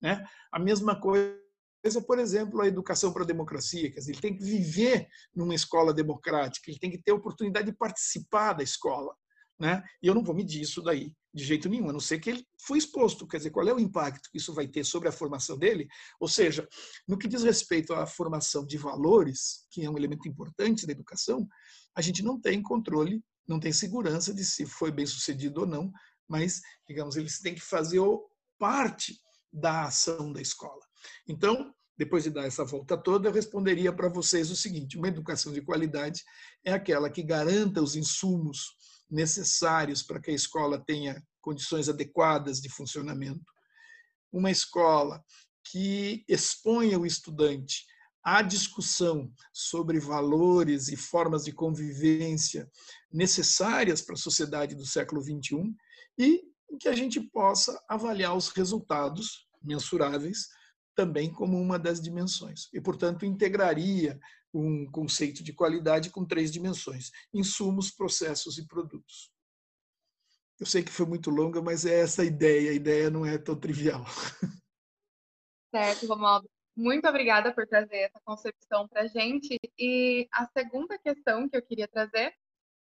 Né? 0.00 0.22
A 0.52 0.58
mesma 0.58 1.00
coisa, 1.00 1.40
por 2.06 2.18
exemplo, 2.18 2.60
a 2.60 2.66
educação 2.66 3.12
para 3.12 3.22
a 3.22 3.26
democracia. 3.26 3.90
Quer 3.90 4.00
dizer, 4.00 4.12
ele 4.12 4.20
tem 4.20 4.36
que 4.36 4.44
viver 4.44 5.08
numa 5.34 5.54
escola 5.54 5.94
democrática, 5.94 6.70
ele 6.70 6.78
tem 6.78 6.90
que 6.90 7.02
ter 7.02 7.12
oportunidade 7.12 7.70
de 7.70 7.76
participar 7.76 8.52
da 8.52 8.62
escola. 8.62 9.14
Né? 9.58 9.82
E 10.02 10.06
eu 10.06 10.14
não 10.14 10.22
vou 10.22 10.34
medir 10.34 10.60
isso 10.60 10.82
daí 10.82 11.12
de 11.36 11.44
jeito 11.44 11.68
nenhum, 11.68 11.90
a 11.90 11.92
não 11.92 12.00
ser 12.00 12.18
que 12.18 12.30
ele 12.30 12.46
foi 12.58 12.78
exposto. 12.78 13.26
Quer 13.26 13.36
dizer, 13.36 13.50
qual 13.50 13.68
é 13.68 13.74
o 13.74 13.78
impacto 13.78 14.30
que 14.30 14.38
isso 14.38 14.54
vai 14.54 14.66
ter 14.66 14.84
sobre 14.84 15.08
a 15.08 15.12
formação 15.12 15.58
dele? 15.58 15.86
Ou 16.18 16.28
seja, 16.28 16.66
no 17.06 17.18
que 17.18 17.28
diz 17.28 17.42
respeito 17.42 17.92
à 17.92 18.06
formação 18.06 18.64
de 18.64 18.78
valores, 18.78 19.66
que 19.70 19.84
é 19.84 19.90
um 19.90 19.98
elemento 19.98 20.26
importante 20.26 20.86
da 20.86 20.92
educação, 20.92 21.46
a 21.94 22.00
gente 22.00 22.22
não 22.22 22.40
tem 22.40 22.62
controle, 22.62 23.22
não 23.46 23.60
tem 23.60 23.70
segurança 23.70 24.32
de 24.32 24.44
se 24.44 24.64
foi 24.64 24.90
bem 24.90 25.04
sucedido 25.04 25.60
ou 25.60 25.66
não, 25.66 25.92
mas, 26.26 26.60
digamos, 26.88 27.16
eles 27.16 27.38
têm 27.38 27.54
que 27.54 27.60
fazer 27.60 28.00
parte 28.58 29.20
da 29.52 29.84
ação 29.84 30.32
da 30.32 30.40
escola. 30.40 30.80
Então, 31.28 31.72
depois 31.98 32.24
de 32.24 32.30
dar 32.30 32.46
essa 32.46 32.64
volta 32.64 32.96
toda, 32.96 33.28
eu 33.28 33.32
responderia 33.32 33.92
para 33.92 34.08
vocês 34.08 34.50
o 34.50 34.56
seguinte: 34.56 34.98
uma 34.98 35.08
educação 35.08 35.52
de 35.52 35.62
qualidade 35.62 36.22
é 36.64 36.72
aquela 36.72 37.08
que 37.08 37.22
garanta 37.22 37.82
os 37.82 37.96
insumos 37.96 38.75
necessários 39.10 40.02
para 40.02 40.20
que 40.20 40.30
a 40.30 40.34
escola 40.34 40.82
tenha 40.84 41.22
condições 41.40 41.88
adequadas 41.88 42.60
de 42.60 42.68
funcionamento. 42.68 43.52
Uma 44.32 44.50
escola 44.50 45.24
que 45.70 46.24
exponha 46.28 46.98
o 46.98 47.06
estudante 47.06 47.84
à 48.24 48.42
discussão 48.42 49.32
sobre 49.52 50.00
valores 50.00 50.88
e 50.88 50.96
formas 50.96 51.44
de 51.44 51.52
convivência 51.52 52.68
necessárias 53.12 54.02
para 54.02 54.14
a 54.14 54.18
sociedade 54.18 54.74
do 54.74 54.84
século 54.84 55.22
XXI 55.22 55.72
e 56.18 56.42
que 56.80 56.88
a 56.88 56.92
gente 56.92 57.20
possa 57.20 57.80
avaliar 57.88 58.36
os 58.36 58.48
resultados 58.48 59.46
mensuráveis 59.62 60.48
também 60.96 61.30
como 61.30 61.60
uma 61.60 61.78
das 61.78 62.00
dimensões. 62.00 62.68
E, 62.72 62.80
portanto, 62.80 63.24
integraria 63.24 64.18
um 64.52 64.90
conceito 64.90 65.42
de 65.42 65.52
qualidade 65.52 66.10
com 66.10 66.24
três 66.24 66.50
dimensões: 66.50 67.10
insumos, 67.32 67.90
processos 67.90 68.58
e 68.58 68.66
produtos. 68.66 69.30
Eu 70.58 70.66
sei 70.66 70.82
que 70.82 70.90
foi 70.90 71.06
muito 71.06 71.30
longa, 71.30 71.60
mas 71.60 71.84
é 71.84 72.00
essa 72.00 72.22
a 72.22 72.24
ideia. 72.24 72.70
A 72.70 72.74
ideia 72.74 73.10
não 73.10 73.26
é 73.26 73.36
tão 73.36 73.54
trivial. 73.54 74.04
Certo, 75.74 76.06
Romualdo. 76.06 76.48
Muito 76.74 77.06
obrigada 77.08 77.54
por 77.54 77.66
trazer 77.66 77.96
essa 77.96 78.20
concepção 78.24 78.88
para 78.88 79.02
a 79.02 79.06
gente. 79.06 79.58
E 79.78 80.26
a 80.32 80.46
segunda 80.46 80.98
questão 80.98 81.48
que 81.48 81.56
eu 81.56 81.62
queria 81.62 81.88
trazer 81.88 82.34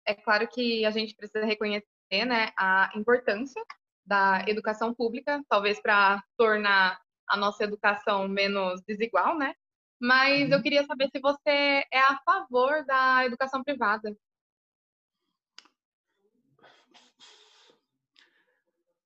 é 0.06 0.14
claro 0.14 0.46
que 0.48 0.84
a 0.84 0.90
gente 0.90 1.14
precisa 1.16 1.44
reconhecer 1.44 1.86
né, 2.10 2.52
a 2.56 2.90
importância 2.94 3.62
da 4.04 4.44
educação 4.46 4.94
pública, 4.94 5.42
talvez 5.48 5.80
para 5.80 6.22
tornar 6.36 7.00
a 7.28 7.36
nossa 7.36 7.64
educação 7.64 8.28
menos 8.28 8.82
desigual, 8.82 9.38
né? 9.38 9.54
Mas 10.04 10.50
eu 10.50 10.58
uhum. 10.58 10.62
queria 10.62 10.84
saber 10.84 11.08
se 11.08 11.18
você 11.18 11.82
é 11.90 11.98
a 11.98 12.20
favor 12.26 12.84
da 12.84 13.24
educação 13.24 13.64
privada. 13.64 14.14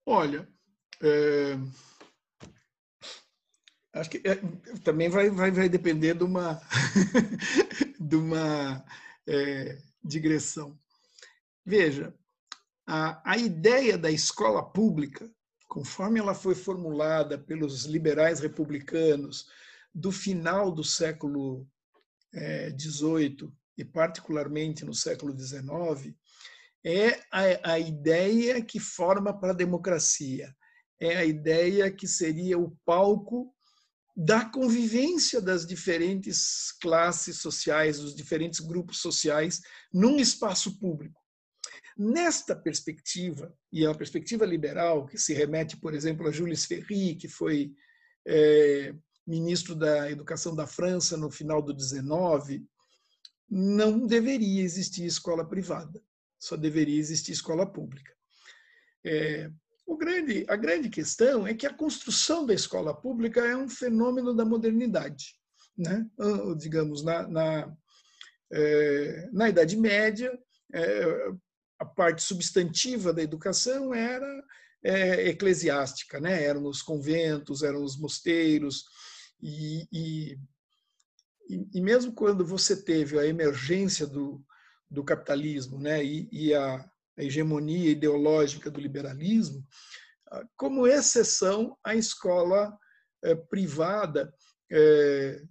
Olha, 0.04 0.48
é... 1.00 1.56
acho 3.92 4.10
que 4.10 4.20
é, 4.24 4.40
também 4.82 5.08
vai, 5.08 5.30
vai, 5.30 5.52
vai 5.52 5.68
depender 5.68 6.14
de 6.14 6.24
uma, 6.24 6.60
de 8.00 8.16
uma 8.16 8.84
é, 9.24 9.78
digressão. 10.02 10.76
Veja, 11.64 12.12
a, 12.84 13.34
a 13.34 13.36
ideia 13.36 13.96
da 13.96 14.10
escola 14.10 14.68
pública, 14.68 15.30
conforme 15.68 16.18
ela 16.18 16.34
foi 16.34 16.56
formulada 16.56 17.38
pelos 17.38 17.84
liberais 17.84 18.40
republicanos, 18.40 19.46
do 19.98 20.12
final 20.12 20.70
do 20.70 20.84
século 20.84 21.68
XVIII 22.78 23.36
é, 23.44 23.52
e 23.76 23.84
particularmente 23.84 24.84
no 24.84 24.94
século 24.94 25.36
XIX 25.36 26.14
é 26.84 27.20
a, 27.32 27.72
a 27.72 27.78
ideia 27.80 28.62
que 28.62 28.78
forma 28.78 29.36
para 29.36 29.50
a 29.50 29.56
democracia, 29.56 30.54
é 31.00 31.16
a 31.16 31.24
ideia 31.24 31.90
que 31.90 32.06
seria 32.06 32.56
o 32.56 32.76
palco 32.84 33.52
da 34.16 34.44
convivência 34.44 35.40
das 35.40 35.66
diferentes 35.66 36.72
classes 36.80 37.38
sociais, 37.38 37.98
dos 37.98 38.14
diferentes 38.14 38.60
grupos 38.60 38.98
sociais, 38.98 39.60
num 39.92 40.18
espaço 40.18 40.78
público. 40.78 41.20
Nesta 41.96 42.54
perspectiva, 42.54 43.52
e 43.72 43.84
é 43.84 43.88
uma 43.88 43.98
perspectiva 43.98 44.46
liberal, 44.46 45.06
que 45.06 45.18
se 45.18 45.34
remete, 45.34 45.76
por 45.76 45.92
exemplo, 45.92 46.28
a 46.28 46.32
Jules 46.32 46.64
Ferry, 46.64 47.16
que 47.16 47.28
foi 47.28 47.72
é, 48.26 48.94
ministro 49.28 49.74
da 49.74 50.10
Educação 50.10 50.56
da 50.56 50.66
França 50.66 51.16
no 51.16 51.30
final 51.30 51.60
do 51.60 51.74
19, 51.74 52.66
não 53.50 54.06
deveria 54.06 54.62
existir 54.62 55.04
escola 55.04 55.46
privada, 55.46 56.02
só 56.38 56.56
deveria 56.56 56.98
existir 56.98 57.32
escola 57.32 57.70
pública. 57.70 58.12
É, 59.04 59.50
o 59.86 59.96
grande, 59.96 60.46
a 60.48 60.56
grande 60.56 60.88
questão 60.88 61.46
é 61.46 61.54
que 61.54 61.66
a 61.66 61.72
construção 61.72 62.46
da 62.46 62.54
escola 62.54 62.94
pública 62.94 63.40
é 63.40 63.56
um 63.56 63.68
fenômeno 63.68 64.34
da 64.34 64.44
modernidade. 64.44 65.34
Né? 65.76 66.06
Digamos, 66.58 67.04
na, 67.04 67.28
na, 67.28 67.76
é, 68.52 69.28
na 69.32 69.48
Idade 69.48 69.76
Média, 69.76 70.36
é, 70.74 71.32
a 71.78 71.84
parte 71.84 72.22
substantiva 72.22 73.12
da 73.12 73.22
educação 73.22 73.94
era 73.94 74.44
é, 74.82 75.28
eclesiástica, 75.28 76.20
né? 76.20 76.42
eram 76.42 76.64
os 76.64 76.82
conventos, 76.82 77.62
eram 77.62 77.82
os 77.82 77.98
mosteiros, 77.98 78.84
e, 79.40 79.86
e, 79.92 80.38
e, 81.74 81.80
mesmo 81.80 82.12
quando 82.12 82.44
você 82.44 82.82
teve 82.82 83.18
a 83.18 83.26
emergência 83.26 84.06
do, 84.06 84.44
do 84.90 85.04
capitalismo 85.04 85.78
né, 85.78 86.04
e, 86.04 86.28
e 86.32 86.54
a, 86.54 86.76
a, 86.76 87.22
hegemonia 87.22 87.90
ideológica 87.90 88.70
do 88.70 88.80
liberalismo, 88.80 89.64
ah, 90.30 90.44
como 90.56 90.86
exceção, 90.86 91.76
a 91.84 91.94
escola 91.94 92.76
é, 93.22 93.34
privada 93.34 94.32
é, 94.70 95.42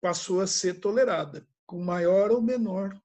passou 0.00 0.40
a 0.40 0.46
ser 0.46 0.80
tolerada, 0.80 1.46
com 1.66 1.82
maior 1.82 2.30
ou 2.30 2.40
menor, 2.40 2.98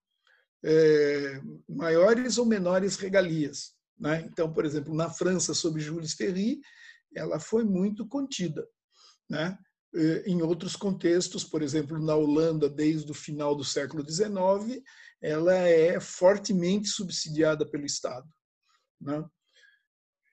é, 0.64 1.42
maiores 1.68 2.38
ou 2.38 2.46
menores 2.46 2.96
regalias. 2.96 3.74
Né? 4.00 4.22
Então, 4.22 4.52
por 4.52 4.66
exemplo, 4.66 4.94
na 4.94 5.10
França, 5.10 5.54
sob 5.54 5.80
Jules 5.80 6.14
Ferry, 6.14 6.60
ela 7.16 7.40
foi 7.40 7.64
muito 7.64 8.08
contida. 8.08 8.68
Né? 9.30 9.58
Eh, 9.94 10.24
em 10.26 10.42
outros 10.42 10.76
contextos, 10.76 11.44
por 11.44 11.62
exemplo, 11.62 12.00
na 12.00 12.16
Holanda, 12.16 12.70
desde 12.70 13.12
o 13.12 13.16
final 13.16 13.56
do 13.56 13.64
século 13.64 14.04
XIX, 14.08 14.82
ela 15.22 15.54
é 15.54 16.00
fortemente 16.00 16.88
subsidiada 16.88 17.66
pelo 17.66 17.86
Estado. 17.86 18.28
Né? 19.00 19.24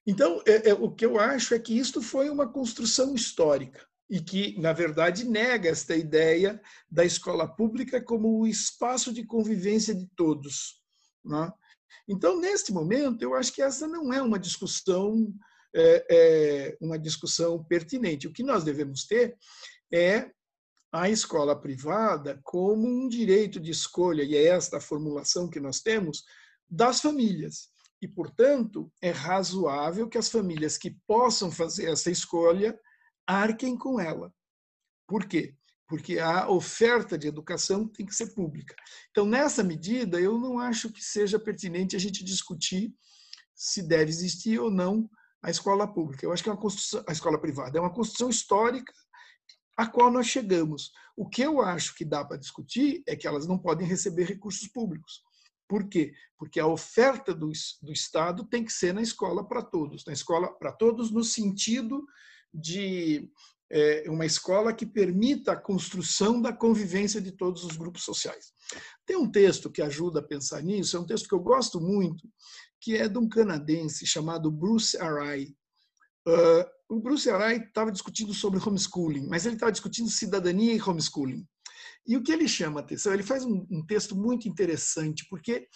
Então, 0.06 0.40
é, 0.46 0.70
é, 0.70 0.74
o 0.74 0.90
que 0.90 1.04
eu 1.04 1.18
acho 1.18 1.54
é 1.54 1.58
que 1.58 1.76
isto 1.76 2.00
foi 2.00 2.30
uma 2.30 2.50
construção 2.50 3.14
histórica 3.14 3.86
e 4.08 4.20
que, 4.20 4.58
na 4.58 4.72
verdade, 4.72 5.24
nega 5.24 5.68
esta 5.68 5.94
ideia 5.94 6.60
da 6.90 7.04
escola 7.04 7.46
pública 7.46 8.00
como 8.00 8.40
o 8.40 8.46
espaço 8.46 9.12
de 9.12 9.24
convivência 9.26 9.94
de 9.94 10.06
todos. 10.16 10.82
Né? 11.22 11.52
Então, 12.08 12.40
neste 12.40 12.72
momento, 12.72 13.22
eu 13.22 13.34
acho 13.34 13.52
que 13.52 13.60
essa 13.60 13.86
não 13.86 14.12
é 14.12 14.22
uma 14.22 14.38
discussão 14.38 15.34
é, 15.75 16.06
é, 16.10 16.76
uma 16.80 16.98
discussão 16.98 17.62
pertinente. 17.64 18.26
O 18.26 18.32
que 18.32 18.42
nós 18.42 18.64
devemos 18.64 19.04
ter 19.04 19.37
é 19.92 20.30
a 20.92 21.08
escola 21.08 21.58
privada 21.58 22.40
como 22.42 22.87
um 22.87 23.08
direito 23.08 23.60
de 23.60 23.70
escolha, 23.70 24.22
e 24.22 24.34
é 24.34 24.46
esta 24.46 24.78
a 24.78 24.80
formulação 24.80 25.48
que 25.48 25.60
nós 25.60 25.80
temos, 25.80 26.25
das 26.68 27.00
famílias. 27.00 27.68
E, 28.00 28.06
portanto, 28.06 28.90
é 29.02 29.10
razoável 29.10 30.08
que 30.08 30.18
as 30.18 30.28
famílias 30.28 30.78
que 30.78 30.96
possam 31.06 31.50
fazer 31.50 31.90
essa 31.90 32.10
escolha 32.10 32.78
arquem 33.26 33.76
com 33.76 34.00
ela. 34.00 34.32
Por 35.06 35.26
quê? 35.26 35.54
Porque 35.87 36.18
a 36.18 36.48
oferta 36.48 37.18
de 37.18 37.26
educação 37.26 37.88
tem 37.88 38.06
que 38.06 38.14
ser 38.14 38.34
pública. 38.34 38.75
Então, 39.10 39.26
nessa 39.26 39.64
medida, 39.64 40.20
eu 40.20 40.38
não 40.38 40.58
acho 40.58 40.92
que 40.92 41.02
seja 41.02 41.38
pertinente 41.38 41.96
a 41.96 41.98
gente 41.98 42.25
discutir 42.25 42.94
se 43.54 43.82
deve 43.82 44.10
existir 44.10 44.60
ou 44.60 44.70
não 44.70 45.10
a 45.42 45.50
escola 45.50 45.87
pública. 45.87 46.25
Eu 46.25 46.33
acho 46.33 46.42
que 46.42 46.49
é 46.49 46.52
uma 46.52 46.61
construção, 46.61 47.04
a 47.07 47.12
escola 47.12 47.40
privada 47.40 47.78
é 47.78 47.80
uma 47.80 47.92
construção 47.92 48.28
histórica 48.28 48.92
a 49.76 49.87
qual 49.87 50.11
nós 50.11 50.26
chegamos. 50.26 50.90
O 51.16 51.28
que 51.28 51.42
eu 51.42 51.61
acho 51.61 51.95
que 51.95 52.04
dá 52.04 52.25
para 52.25 52.37
discutir 52.37 53.02
é 53.07 53.14
que 53.14 53.26
elas 53.26 53.47
não 53.47 53.57
podem 53.57 53.87
receber 53.87 54.25
recursos 54.25 54.66
públicos. 54.68 55.23
Por 55.68 55.88
quê? 55.88 56.12
Porque 56.37 56.59
a 56.59 56.66
oferta 56.66 57.35
do, 57.35 57.52
do 57.83 57.92
Estado 57.92 58.45
tem 58.45 58.64
que 58.64 58.73
ser 58.73 58.92
na 58.92 59.02
escola 59.02 59.47
para 59.47 59.62
todos, 59.62 60.04
na 60.04 60.12
escola 60.12 60.52
para 60.59 60.73
todos 60.73 61.11
no 61.12 61.23
sentido 61.23 62.04
de 62.52 63.30
é, 63.71 64.04
uma 64.09 64.25
escola 64.25 64.73
que 64.73 64.87
permita 64.87 65.52
a 65.52 65.57
construção 65.57 66.40
da 66.40 66.52
convivência 66.52 67.21
de 67.21 67.33
todos 67.33 67.64
os 67.64 67.76
grupos 67.76 68.02
sociais. 68.02 68.52
Tem 69.07 69.16
um 69.16 69.30
texto 69.30 69.71
que 69.71 69.83
ajuda 69.83 70.21
a 70.21 70.26
pensar 70.26 70.62
nisso, 70.62 70.97
é 70.97 71.00
um 71.00 71.07
texto 71.07 71.28
que 71.28 71.35
eu 71.35 71.40
gosto 71.40 71.80
muito, 71.80 72.26
que 72.80 72.97
é 72.97 73.08
de 73.08 73.18
um 73.18 73.28
canadense 73.28 74.06
chamado 74.06 74.50
Bruce 74.50 74.97
Arai. 74.99 75.49
Uh, 76.26 76.97
o 76.97 77.00
Bruce 77.00 77.28
Arai 77.28 77.56
estava 77.56 77.92
discutindo 77.92 78.32
sobre 78.32 78.61
homeschooling, 78.61 79.26
mas 79.28 79.44
ele 79.44 79.56
estava 79.56 79.73
discutindo 79.73 80.08
cidadania 80.11 80.75
e 80.75 80.82
homeschooling. 80.82 81.47
E 82.06 82.16
o 82.16 82.23
que 82.23 82.32
ele 82.32 82.49
chama 82.49 82.80
a 82.80 82.82
atenção, 82.82 83.12
ele 83.12 83.23
faz 83.23 83.44
um, 83.44 83.66
um 83.70 83.85
texto 83.85 84.16
muito 84.16 84.49
interessante, 84.49 85.26
porque 85.28 85.68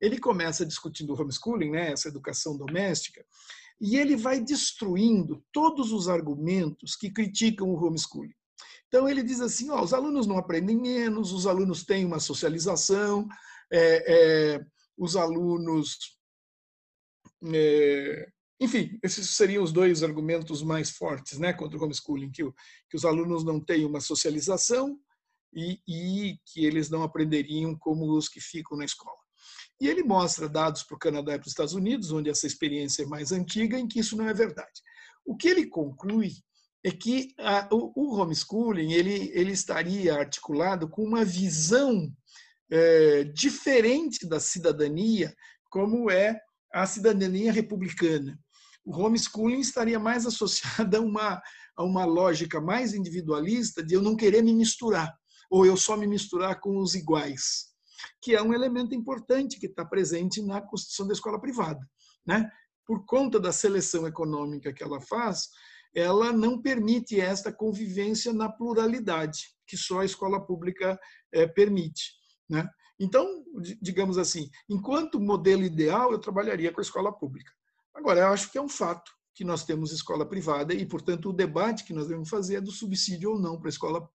ele 0.00 0.18
começa 0.18 0.64
discutindo 0.64 1.12
o 1.12 1.20
homeschooling, 1.20 1.70
né, 1.70 1.92
essa 1.92 2.08
educação 2.08 2.56
doméstica, 2.56 3.24
e 3.80 3.96
ele 3.96 4.16
vai 4.16 4.40
destruindo 4.40 5.42
todos 5.52 5.90
os 5.90 6.08
argumentos 6.08 6.94
que 6.94 7.10
criticam 7.10 7.68
o 7.68 7.84
homeschooling. 7.84 8.34
Então 8.86 9.08
ele 9.08 9.22
diz 9.22 9.40
assim: 9.40 9.70
ó, 9.70 9.82
os 9.82 9.94
alunos 9.94 10.26
não 10.26 10.36
aprendem 10.36 10.76
menos, 10.76 11.32
os 11.32 11.46
alunos 11.46 11.84
têm 11.84 12.04
uma 12.04 12.20
socialização, 12.20 13.26
é, 13.72 14.04
é, 14.56 14.66
os 14.98 15.16
alunos 15.16 16.19
é, 17.52 18.28
enfim, 18.60 18.98
esses 19.02 19.30
seriam 19.30 19.64
os 19.64 19.72
dois 19.72 20.02
argumentos 20.02 20.62
mais 20.62 20.90
fortes 20.90 21.38
né, 21.38 21.52
contra 21.52 21.78
o 21.78 21.82
homeschooling, 21.82 22.30
que, 22.30 22.42
que 22.90 22.96
os 22.96 23.04
alunos 23.04 23.42
não 23.42 23.58
têm 23.58 23.86
uma 23.86 24.00
socialização 24.00 24.98
e, 25.54 25.80
e, 25.88 26.38
que 26.44 26.64
eles 26.64 26.90
não 26.90 27.02
aprenderiam 27.02 27.76
como 27.76 28.16
os 28.16 28.28
que 28.28 28.40
ficam 28.40 28.76
na 28.76 28.84
escola. 28.84 29.16
E 29.80 29.88
ele 29.88 30.02
mostra 30.02 30.46
dados 30.46 30.82
para 30.82 30.94
o 30.94 30.98
Canadá 30.98 31.34
e 31.34 31.38
para 31.38 31.46
os 31.46 31.52
Estados 31.52 31.72
Unidos, 31.72 32.12
onde 32.12 32.28
essa 32.28 32.46
experiência 32.46 33.02
é 33.02 33.06
mais 33.06 33.32
antiga, 33.32 33.78
em 33.78 33.88
que 33.88 33.98
isso 33.98 34.14
não 34.14 34.28
é 34.28 34.34
verdade. 34.34 34.82
O 35.24 35.34
que 35.34 35.48
ele 35.48 35.66
conclui 35.66 36.32
é 36.84 36.90
que 36.90 37.34
a, 37.38 37.66
o, 37.72 37.92
o, 37.96 38.20
homeschooling 38.20 38.92
ele, 38.92 39.30
ele 39.34 39.52
estaria 39.52 40.14
articulado 40.14 40.88
com 40.88 41.02
uma 41.02 41.24
visão 41.24 42.12
é, 42.70 43.24
diferente 43.24 44.28
da 44.28 44.38
cidadania, 44.38 45.34
como 45.70 46.10
é 46.10 46.38
a 46.72 46.86
cidadania 46.86 47.52
republicana. 47.52 48.38
O 48.84 48.96
homeschooling 48.96 49.60
estaria 49.60 49.98
mais 49.98 50.26
associado 50.26 50.96
a 50.96 51.00
uma, 51.00 51.42
a 51.76 51.84
uma 51.84 52.04
lógica 52.04 52.60
mais 52.60 52.94
individualista 52.94 53.82
de 53.82 53.94
eu 53.94 54.02
não 54.02 54.16
querer 54.16 54.42
me 54.42 54.54
misturar, 54.54 55.14
ou 55.50 55.66
eu 55.66 55.76
só 55.76 55.96
me 55.96 56.06
misturar 56.06 56.60
com 56.60 56.78
os 56.78 56.94
iguais, 56.94 57.66
que 58.22 58.34
é 58.34 58.42
um 58.42 58.54
elemento 58.54 58.94
importante 58.94 59.58
que 59.58 59.66
está 59.66 59.84
presente 59.84 60.40
na 60.42 60.60
construção 60.60 61.06
da 61.06 61.12
escola 61.12 61.40
privada. 61.40 61.80
Né? 62.26 62.50
Por 62.86 63.04
conta 63.04 63.38
da 63.38 63.52
seleção 63.52 64.06
econômica 64.06 64.72
que 64.72 64.82
ela 64.82 65.00
faz, 65.00 65.48
ela 65.94 66.32
não 66.32 66.60
permite 66.60 67.20
esta 67.20 67.52
convivência 67.52 68.32
na 68.32 68.48
pluralidade, 68.50 69.40
que 69.66 69.76
só 69.76 70.00
a 70.00 70.04
escola 70.04 70.44
pública 70.44 70.98
é, 71.32 71.46
permite. 71.46 72.12
Né? 72.48 72.68
Então, 73.00 73.42
digamos 73.80 74.18
assim, 74.18 74.50
enquanto 74.68 75.18
modelo 75.18 75.62
ideal, 75.62 76.12
eu 76.12 76.18
trabalharia 76.18 76.70
com 76.70 76.80
a 76.80 76.82
escola 76.82 77.10
pública. 77.10 77.50
Agora, 77.94 78.20
eu 78.20 78.28
acho 78.28 78.52
que 78.52 78.58
é 78.58 78.62
um 78.62 78.68
fato 78.68 79.10
que 79.34 79.42
nós 79.42 79.64
temos 79.64 79.90
escola 79.90 80.26
privada 80.26 80.74
e, 80.74 80.84
portanto, 80.84 81.30
o 81.30 81.32
debate 81.32 81.84
que 81.84 81.94
nós 81.94 82.06
devemos 82.06 82.28
fazer 82.28 82.56
é 82.56 82.60
do 82.60 82.70
subsídio 82.70 83.30
ou 83.30 83.38
não 83.38 83.58
para 83.58 83.68
a 83.68 83.70
escola, 83.70 84.10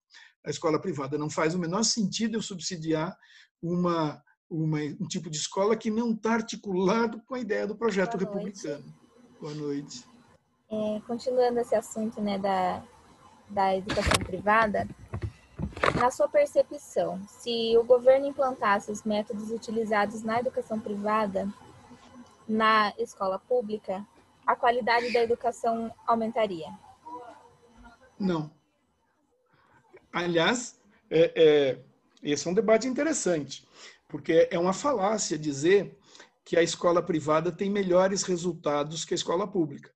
a 0.45 0.51
escola 0.51 0.79
privada. 0.79 1.17
Não 1.17 1.31
faz 1.31 1.55
o 1.55 1.59
menor 1.59 1.83
sentido 1.83 2.35
eu 2.35 2.43
subsidiar 2.43 3.17
uma, 3.59 4.21
uma 4.47 4.79
um 4.79 5.07
tipo 5.07 5.31
de 5.31 5.37
escola 5.37 5.75
que 5.75 5.89
não 5.89 6.11
está 6.11 6.33
articulado 6.33 7.19
com 7.25 7.33
a 7.33 7.39
ideia 7.39 7.65
do 7.65 7.75
projeto 7.75 8.17
Boa 8.17 8.23
republicano. 8.23 8.83
Noite. 8.83 9.41
Boa 9.41 9.53
noite. 9.55 10.05
É, 10.69 11.01
continuando 11.07 11.59
esse 11.59 11.73
assunto 11.73 12.21
né, 12.21 12.37
da, 12.37 12.83
da 13.49 13.75
educação 13.75 14.23
privada, 14.23 14.87
na 16.05 16.11
sua 16.11 16.29
percepção, 16.29 17.19
se 17.27 17.75
o 17.75 17.83
governo 17.83 18.27
implantasse 18.27 18.91
os 18.91 19.01
métodos 19.01 19.49
utilizados 19.49 20.21
na 20.21 20.39
educação 20.39 20.79
privada 20.79 21.51
na 22.47 22.93
escola 22.99 23.39
pública, 23.39 24.05
a 24.45 24.55
qualidade 24.55 25.11
da 25.11 25.23
educação 25.23 25.91
aumentaria? 26.05 26.67
Não. 28.19 28.51
Aliás, 30.13 30.79
é, 31.09 31.33
é, 31.35 31.79
esse 32.21 32.47
é 32.47 32.51
um 32.51 32.53
debate 32.53 32.87
interessante, 32.87 33.67
porque 34.07 34.47
é 34.51 34.59
uma 34.59 34.73
falácia 34.73 35.39
dizer 35.39 35.97
que 36.43 36.55
a 36.55 36.61
escola 36.61 37.01
privada 37.01 37.51
tem 37.51 37.67
melhores 37.67 38.21
resultados 38.21 39.03
que 39.03 39.15
a 39.15 39.21
escola 39.21 39.47
pública. 39.47 39.91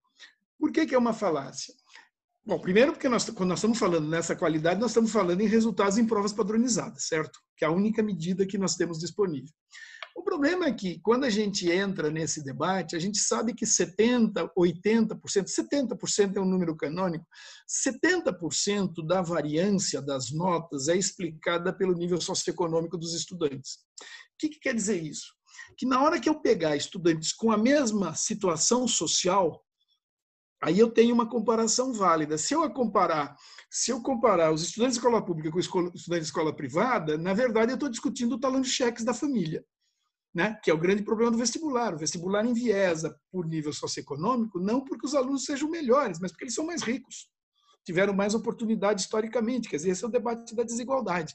Por 0.57 0.71
que, 0.71 0.87
que 0.87 0.95
é 0.95 0.97
uma 0.97 1.13
falácia? 1.13 1.75
Bom, 2.45 2.59
primeiro 2.59 2.93
porque 2.93 3.09
nós, 3.09 3.29
quando 3.29 3.49
nós 3.49 3.59
estamos 3.59 3.77
falando 3.77 4.07
nessa 4.07 4.35
qualidade, 4.35 4.79
nós 4.79 4.91
estamos 4.91 5.11
falando 5.11 5.41
em 5.41 5.47
resultados 5.47 5.97
em 5.97 6.07
provas 6.07 6.33
padronizadas, 6.33 7.03
certo? 7.03 7.39
Que 7.55 7.65
é 7.65 7.67
a 7.67 7.71
única 7.71 8.01
medida 8.01 8.45
que 8.45 8.57
nós 8.57 8.75
temos 8.75 8.97
disponível. 8.97 9.51
O 10.15 10.23
problema 10.23 10.65
é 10.65 10.73
que, 10.73 10.99
quando 10.99 11.23
a 11.23 11.29
gente 11.29 11.69
entra 11.69 12.09
nesse 12.11 12.43
debate, 12.43 12.95
a 12.95 12.99
gente 12.99 13.19
sabe 13.19 13.53
que 13.53 13.65
70%, 13.65 14.49
80%, 14.57 15.17
70% 15.17 16.35
é 16.35 16.41
um 16.41 16.45
número 16.45 16.75
canônico, 16.75 17.25
70% 17.85 19.05
da 19.07 19.21
variância 19.21 20.01
das 20.01 20.31
notas 20.31 20.89
é 20.89 20.97
explicada 20.97 21.71
pelo 21.71 21.93
nível 21.93 22.19
socioeconômico 22.19 22.97
dos 22.97 23.13
estudantes. 23.13 23.75
O 24.33 24.37
que, 24.39 24.49
que 24.49 24.59
quer 24.59 24.75
dizer 24.75 25.01
isso? 25.01 25.33
Que 25.77 25.85
na 25.85 26.01
hora 26.01 26.19
que 26.19 26.27
eu 26.27 26.41
pegar 26.41 26.75
estudantes 26.75 27.31
com 27.31 27.51
a 27.51 27.57
mesma 27.57 28.13
situação 28.13 28.87
social, 28.87 29.63
Aí 30.61 30.77
eu 30.77 30.91
tenho 30.91 31.13
uma 31.13 31.27
comparação 31.27 31.93
válida. 31.93 32.37
Se 32.37 32.53
eu 32.53 32.69
comparar, 32.71 33.35
se 33.69 33.91
eu 33.91 34.01
comparar 34.01 34.51
os 34.51 34.61
estudantes 34.61 34.95
de 34.95 34.99
escola 34.99 35.25
pública 35.25 35.51
com 35.51 35.57
os 35.57 35.65
estudantes 35.65 36.05
de 36.07 36.19
escola 36.19 36.53
privada, 36.53 37.17
na 37.17 37.33
verdade 37.33 37.71
eu 37.71 37.75
estou 37.75 37.89
discutindo 37.89 38.33
o 38.33 38.39
talão 38.39 38.59
de 38.59 38.69
cheques 38.69 39.05
da 39.05 39.13
família, 39.13 39.63
né? 40.35 40.59
Que 40.61 40.69
é 40.69 40.73
o 40.73 40.77
grande 40.77 41.03
problema 41.03 41.31
do 41.31 41.37
vestibular. 41.37 41.93
O 41.93 41.97
vestibular 41.97 42.45
enviesa 42.45 43.17
por 43.31 43.45
nível 43.45 43.71
socioeconômico, 43.71 44.59
não 44.59 44.83
porque 44.83 45.05
os 45.05 45.15
alunos 45.15 45.45
sejam 45.45 45.69
melhores, 45.69 46.19
mas 46.19 46.31
porque 46.31 46.43
eles 46.43 46.55
são 46.55 46.65
mais 46.65 46.81
ricos, 46.81 47.29
tiveram 47.85 48.13
mais 48.13 48.35
oportunidade 48.35 49.01
historicamente. 49.01 49.69
Quer 49.69 49.77
dizer, 49.77 49.91
esse 49.91 50.03
é 50.03 50.07
o 50.07 50.11
debate 50.11 50.53
da 50.53 50.63
desigualdade. 50.63 51.33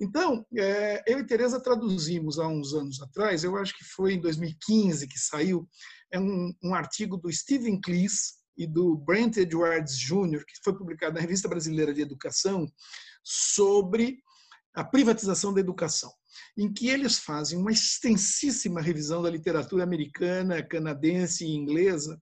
Então, 0.00 0.44
é, 0.56 1.04
eu 1.06 1.18
e 1.18 1.26
Teresa 1.26 1.60
traduzimos 1.60 2.38
há 2.38 2.48
uns 2.48 2.72
anos 2.74 3.00
atrás, 3.00 3.44
eu 3.44 3.56
acho 3.56 3.76
que 3.76 3.84
foi 3.84 4.14
em 4.14 4.20
2015 4.20 5.06
que 5.06 5.18
saiu, 5.18 5.68
é 6.10 6.18
um, 6.18 6.52
um 6.64 6.74
artigo 6.74 7.16
do 7.16 7.30
Stephen 7.30 7.80
Cleese, 7.80 8.43
e 8.56 8.66
do 8.66 8.96
Brent 8.96 9.36
Edwards 9.36 9.98
Jr., 9.98 10.44
que 10.44 10.62
foi 10.62 10.76
publicado 10.76 11.14
na 11.14 11.20
Revista 11.20 11.48
Brasileira 11.48 11.92
de 11.92 12.00
Educação, 12.00 12.66
sobre 13.22 14.22
a 14.74 14.84
privatização 14.84 15.52
da 15.52 15.60
educação, 15.60 16.12
em 16.56 16.72
que 16.72 16.88
eles 16.88 17.18
fazem 17.18 17.58
uma 17.58 17.72
extensíssima 17.72 18.80
revisão 18.80 19.22
da 19.22 19.30
literatura 19.30 19.84
americana, 19.84 20.62
canadense 20.62 21.44
e 21.44 21.54
inglesa 21.54 22.20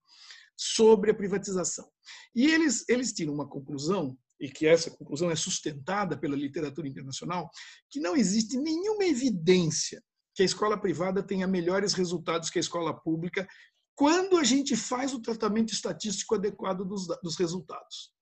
sobre 0.56 1.10
a 1.10 1.14
privatização. 1.14 1.88
E 2.34 2.46
eles, 2.46 2.84
eles 2.88 3.12
tiram 3.12 3.34
uma 3.34 3.48
conclusão 3.48 4.16
e 4.38 4.50
que 4.50 4.66
essa 4.66 4.90
conclusão 4.90 5.30
é 5.30 5.36
sustentada 5.36 6.18
pela 6.18 6.36
literatura 6.36 6.88
internacional, 6.88 7.48
que 7.88 8.00
não 8.00 8.16
existe 8.16 8.58
nenhuma 8.58 9.04
evidência 9.04 10.02
que 10.34 10.42
a 10.42 10.46
escola 10.46 10.80
privada 10.80 11.22
tenha 11.22 11.46
melhores 11.46 11.92
resultados 11.92 12.50
que 12.50 12.58
a 12.58 12.60
escola 12.60 12.92
pública 12.92 13.46
quando 13.94 14.36
a 14.36 14.44
gente 14.44 14.76
faz 14.76 15.12
o 15.12 15.20
tratamento 15.20 15.72
estatístico 15.72 16.34
adequado 16.34 16.84
dos, 16.84 17.06
dos 17.22 17.36
resultados. 17.36 18.12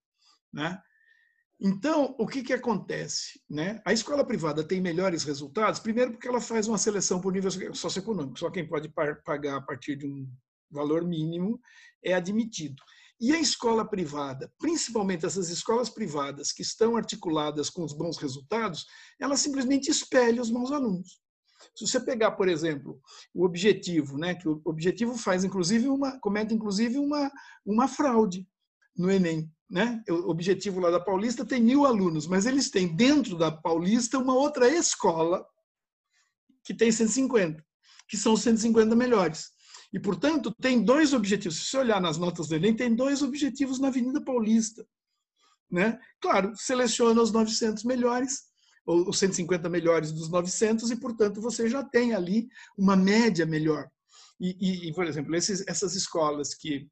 Né? 0.52 0.80
Então, 1.60 2.16
o 2.18 2.26
que, 2.26 2.42
que 2.42 2.52
acontece? 2.52 3.40
Né? 3.48 3.80
A 3.84 3.92
escola 3.92 4.24
privada 4.24 4.64
tem 4.64 4.80
melhores 4.80 5.24
resultados, 5.24 5.78
primeiro 5.78 6.12
porque 6.12 6.26
ela 6.26 6.40
faz 6.40 6.66
uma 6.66 6.78
seleção 6.78 7.20
por 7.20 7.32
nível 7.32 7.50
socioeconômico, 7.74 8.38
só 8.38 8.50
quem 8.50 8.66
pode 8.66 8.88
pagar 9.24 9.56
a 9.56 9.60
partir 9.60 9.96
de 9.96 10.06
um 10.06 10.26
valor 10.70 11.04
mínimo 11.04 11.60
é 12.02 12.14
admitido. 12.14 12.82
E 13.20 13.32
a 13.32 13.38
escola 13.38 13.86
privada, 13.86 14.50
principalmente 14.58 15.26
essas 15.26 15.50
escolas 15.50 15.90
privadas 15.90 16.52
que 16.52 16.62
estão 16.62 16.96
articuladas 16.96 17.68
com 17.68 17.84
os 17.84 17.92
bons 17.92 18.16
resultados, 18.16 18.86
ela 19.20 19.36
simplesmente 19.36 19.90
espelha 19.90 20.40
os 20.40 20.50
bons 20.50 20.72
alunos. 20.72 21.19
Se 21.74 21.86
você 21.86 22.00
pegar, 22.00 22.32
por 22.32 22.48
exemplo, 22.48 23.00
o 23.34 23.44
objetivo, 23.44 24.18
né, 24.18 24.34
que 24.34 24.48
o 24.48 24.60
objetivo 24.64 25.16
faz 25.16 25.44
inclusive 25.44 25.88
uma 25.88 26.18
comete 26.20 26.54
inclusive 26.54 26.98
uma 26.98 27.30
uma 27.64 27.88
fraude 27.88 28.46
no 28.96 29.10
Enem, 29.10 29.50
né? 29.70 30.02
O 30.08 30.30
objetivo 30.30 30.80
lá 30.80 30.90
da 30.90 31.00
Paulista 31.00 31.44
tem 31.44 31.62
mil 31.62 31.86
alunos, 31.86 32.26
mas 32.26 32.44
eles 32.44 32.70
têm 32.70 32.94
dentro 32.94 33.38
da 33.38 33.50
Paulista 33.50 34.18
uma 34.18 34.34
outra 34.34 34.68
escola 34.68 35.46
que 36.64 36.74
tem 36.74 36.90
150, 36.90 37.64
que 38.08 38.16
são 38.16 38.32
os 38.32 38.42
150 38.42 38.94
melhores. 38.96 39.50
E, 39.92 39.98
portanto, 39.98 40.54
tem 40.60 40.82
dois 40.82 41.12
objetivos. 41.12 41.58
Se 41.58 41.64
você 41.66 41.78
olhar 41.78 42.00
nas 42.00 42.16
notas 42.18 42.48
do 42.48 42.54
Enem, 42.54 42.74
tem 42.74 42.94
dois 42.94 43.22
objetivos 43.22 43.80
na 43.80 43.88
Avenida 43.88 44.22
Paulista. 44.22 44.86
Né? 45.70 45.98
Claro, 46.20 46.52
seleciona 46.56 47.20
os 47.22 47.32
900 47.32 47.84
melhores, 47.84 48.49
os 48.86 49.18
150 49.18 49.68
melhores 49.68 50.12
dos 50.12 50.28
900, 50.28 50.90
e, 50.90 50.96
portanto, 50.96 51.40
você 51.40 51.68
já 51.68 51.82
tem 51.82 52.14
ali 52.14 52.48
uma 52.76 52.96
média 52.96 53.46
melhor. 53.46 53.88
E, 54.40 54.88
e, 54.88 54.94
por 54.94 55.06
exemplo, 55.06 55.34
esses, 55.36 55.62
essas 55.66 55.94
escolas 55.94 56.54
que, 56.54 56.88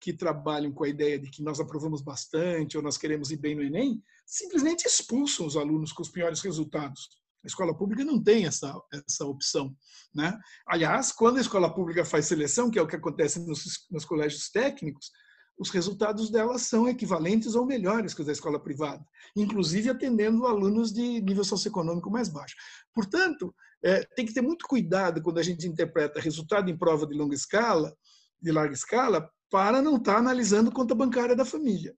que 0.00 0.12
trabalham 0.12 0.72
com 0.72 0.84
a 0.84 0.88
ideia 0.88 1.18
de 1.18 1.30
que 1.30 1.42
nós 1.42 1.60
aprovamos 1.60 2.00
bastante 2.00 2.76
ou 2.76 2.82
nós 2.82 2.96
queremos 2.96 3.30
ir 3.30 3.36
bem 3.36 3.54
no 3.54 3.62
Enem, 3.62 4.02
simplesmente 4.24 4.86
expulsam 4.86 5.46
os 5.46 5.56
alunos 5.56 5.92
com 5.92 6.02
os 6.02 6.08
piores 6.08 6.40
resultados. 6.40 7.08
A 7.44 7.46
escola 7.46 7.76
pública 7.76 8.04
não 8.04 8.20
tem 8.20 8.46
essa, 8.46 8.74
essa 9.08 9.24
opção. 9.24 9.76
Né? 10.14 10.36
Aliás, 10.66 11.12
quando 11.12 11.36
a 11.36 11.40
escola 11.40 11.72
pública 11.72 12.04
faz 12.04 12.26
seleção, 12.26 12.70
que 12.70 12.78
é 12.78 12.82
o 12.82 12.88
que 12.88 12.96
acontece 12.96 13.38
nos, 13.46 13.86
nos 13.90 14.04
colégios 14.04 14.50
técnicos, 14.50 15.10
os 15.58 15.70
resultados 15.70 16.30
delas 16.30 16.62
são 16.62 16.88
equivalentes 16.88 17.54
ou 17.54 17.64
melhores 17.64 18.12
que 18.12 18.20
os 18.20 18.26
da 18.26 18.32
escola 18.32 18.60
privada, 18.60 19.04
inclusive 19.34 19.88
atendendo 19.88 20.46
alunos 20.46 20.92
de 20.92 21.20
nível 21.20 21.44
socioeconômico 21.44 22.10
mais 22.10 22.28
baixo. 22.28 22.54
Portanto, 22.94 23.54
é, 23.82 24.04
tem 24.14 24.26
que 24.26 24.34
ter 24.34 24.42
muito 24.42 24.66
cuidado 24.66 25.22
quando 25.22 25.38
a 25.38 25.42
gente 25.42 25.66
interpreta 25.66 26.20
resultado 26.20 26.70
em 26.70 26.76
prova 26.76 27.06
de 27.06 27.14
longa 27.14 27.34
escala, 27.34 27.96
de 28.40 28.52
larga 28.52 28.74
escala, 28.74 29.30
para 29.50 29.80
não 29.80 29.96
estar 29.96 30.16
analisando 30.16 30.72
conta 30.72 30.94
bancária 30.94 31.34
da 31.34 31.44
família. 31.44 31.94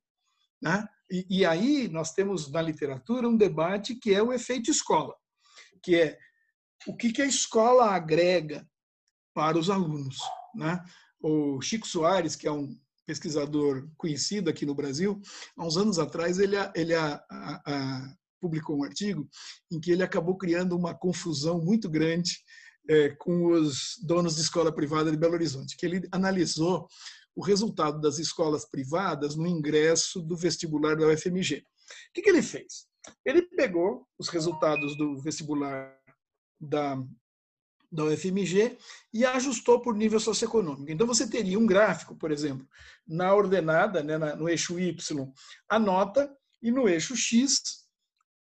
Né? 0.62 0.87
E, 1.11 1.38
e 1.38 1.47
aí 1.47 1.88
nós 1.88 2.12
temos 2.12 2.51
na 2.51 2.62
literatura 2.62 3.29
um 3.29 3.37
debate 3.37 3.94
que 3.94 4.14
é 4.14 4.23
o 4.23 4.33
efeito 4.33 4.71
escola 4.71 5.14
que 5.83 5.97
é 5.97 6.18
o 6.87 6.97
que, 6.97 7.12
que 7.12 7.23
a 7.23 7.27
escola 7.27 7.90
agrega 7.90 8.68
para 9.35 9.59
os 9.59 9.71
alunos. 9.71 10.18
Né? 10.55 10.83
O 11.21 11.61
Chico 11.61 11.87
Soares, 11.87 12.37
que 12.37 12.47
é 12.47 12.53
um 12.53 12.79
pesquisador 13.09 13.88
conhecido 13.97 14.51
aqui 14.51 14.66
no 14.66 14.75
Brasil, 14.75 15.18
há 15.57 15.66
uns 15.66 15.79
anos 15.79 15.99
atrás 15.99 16.38
ele, 16.38 16.57
ele 16.75 16.94
a, 16.94 17.14
a, 17.31 17.62
a, 17.66 18.14
publicou 18.38 18.79
um 18.79 18.85
artigo 18.85 19.27
em 19.73 19.81
que 19.81 19.90
ele 19.90 20.03
acabou 20.03 20.37
criando 20.37 20.77
uma 20.77 20.94
confusão 20.94 21.59
muito 21.59 21.88
grande 21.88 22.37
é, 22.87 23.09
com 23.18 23.47
os 23.47 23.94
donos 24.05 24.37
de 24.37 24.42
escola 24.42 24.71
privada 24.75 25.11
de 25.11 25.16
Belo 25.16 25.33
Horizonte, 25.33 25.75
que 25.75 25.87
ele 25.87 26.07
analisou 26.12 26.87
o 27.35 27.42
resultado 27.42 27.99
das 27.99 28.18
escolas 28.18 28.68
privadas 28.68 29.37
no 29.37 29.47
ingresso 29.47 30.21
do 30.21 30.37
vestibular 30.37 30.94
da 30.94 31.07
UFMG. 31.07 31.57
O 31.57 32.12
que, 32.12 32.21
que 32.21 32.29
ele 32.29 32.42
fez? 32.42 32.87
Ele 33.25 33.40
pegou 33.42 34.07
os 34.18 34.29
resultados 34.29 34.97
do 34.99 35.16
vestibular 35.23 35.97
da, 36.61 37.03
da 37.90 38.05
UFMG 38.05 38.77
e 39.12 39.24
ajustou 39.24 39.81
por 39.81 39.94
nível 39.94 40.20
socioeconômico. 40.20 40.90
Então, 40.90 41.07
você 41.07 41.29
teria 41.29 41.59
um 41.59 41.66
gráfico, 41.66 42.14
por 42.14 42.31
exemplo, 42.31 42.66
na 43.07 43.35
ordenada, 43.35 44.03
né, 44.03 44.18
no 44.35 44.48
eixo 44.48 44.79
Y, 44.79 45.33
a 45.68 45.79
nota, 45.79 46.31
e 46.62 46.70
no 46.70 46.88
eixo 46.88 47.16
X, 47.16 47.87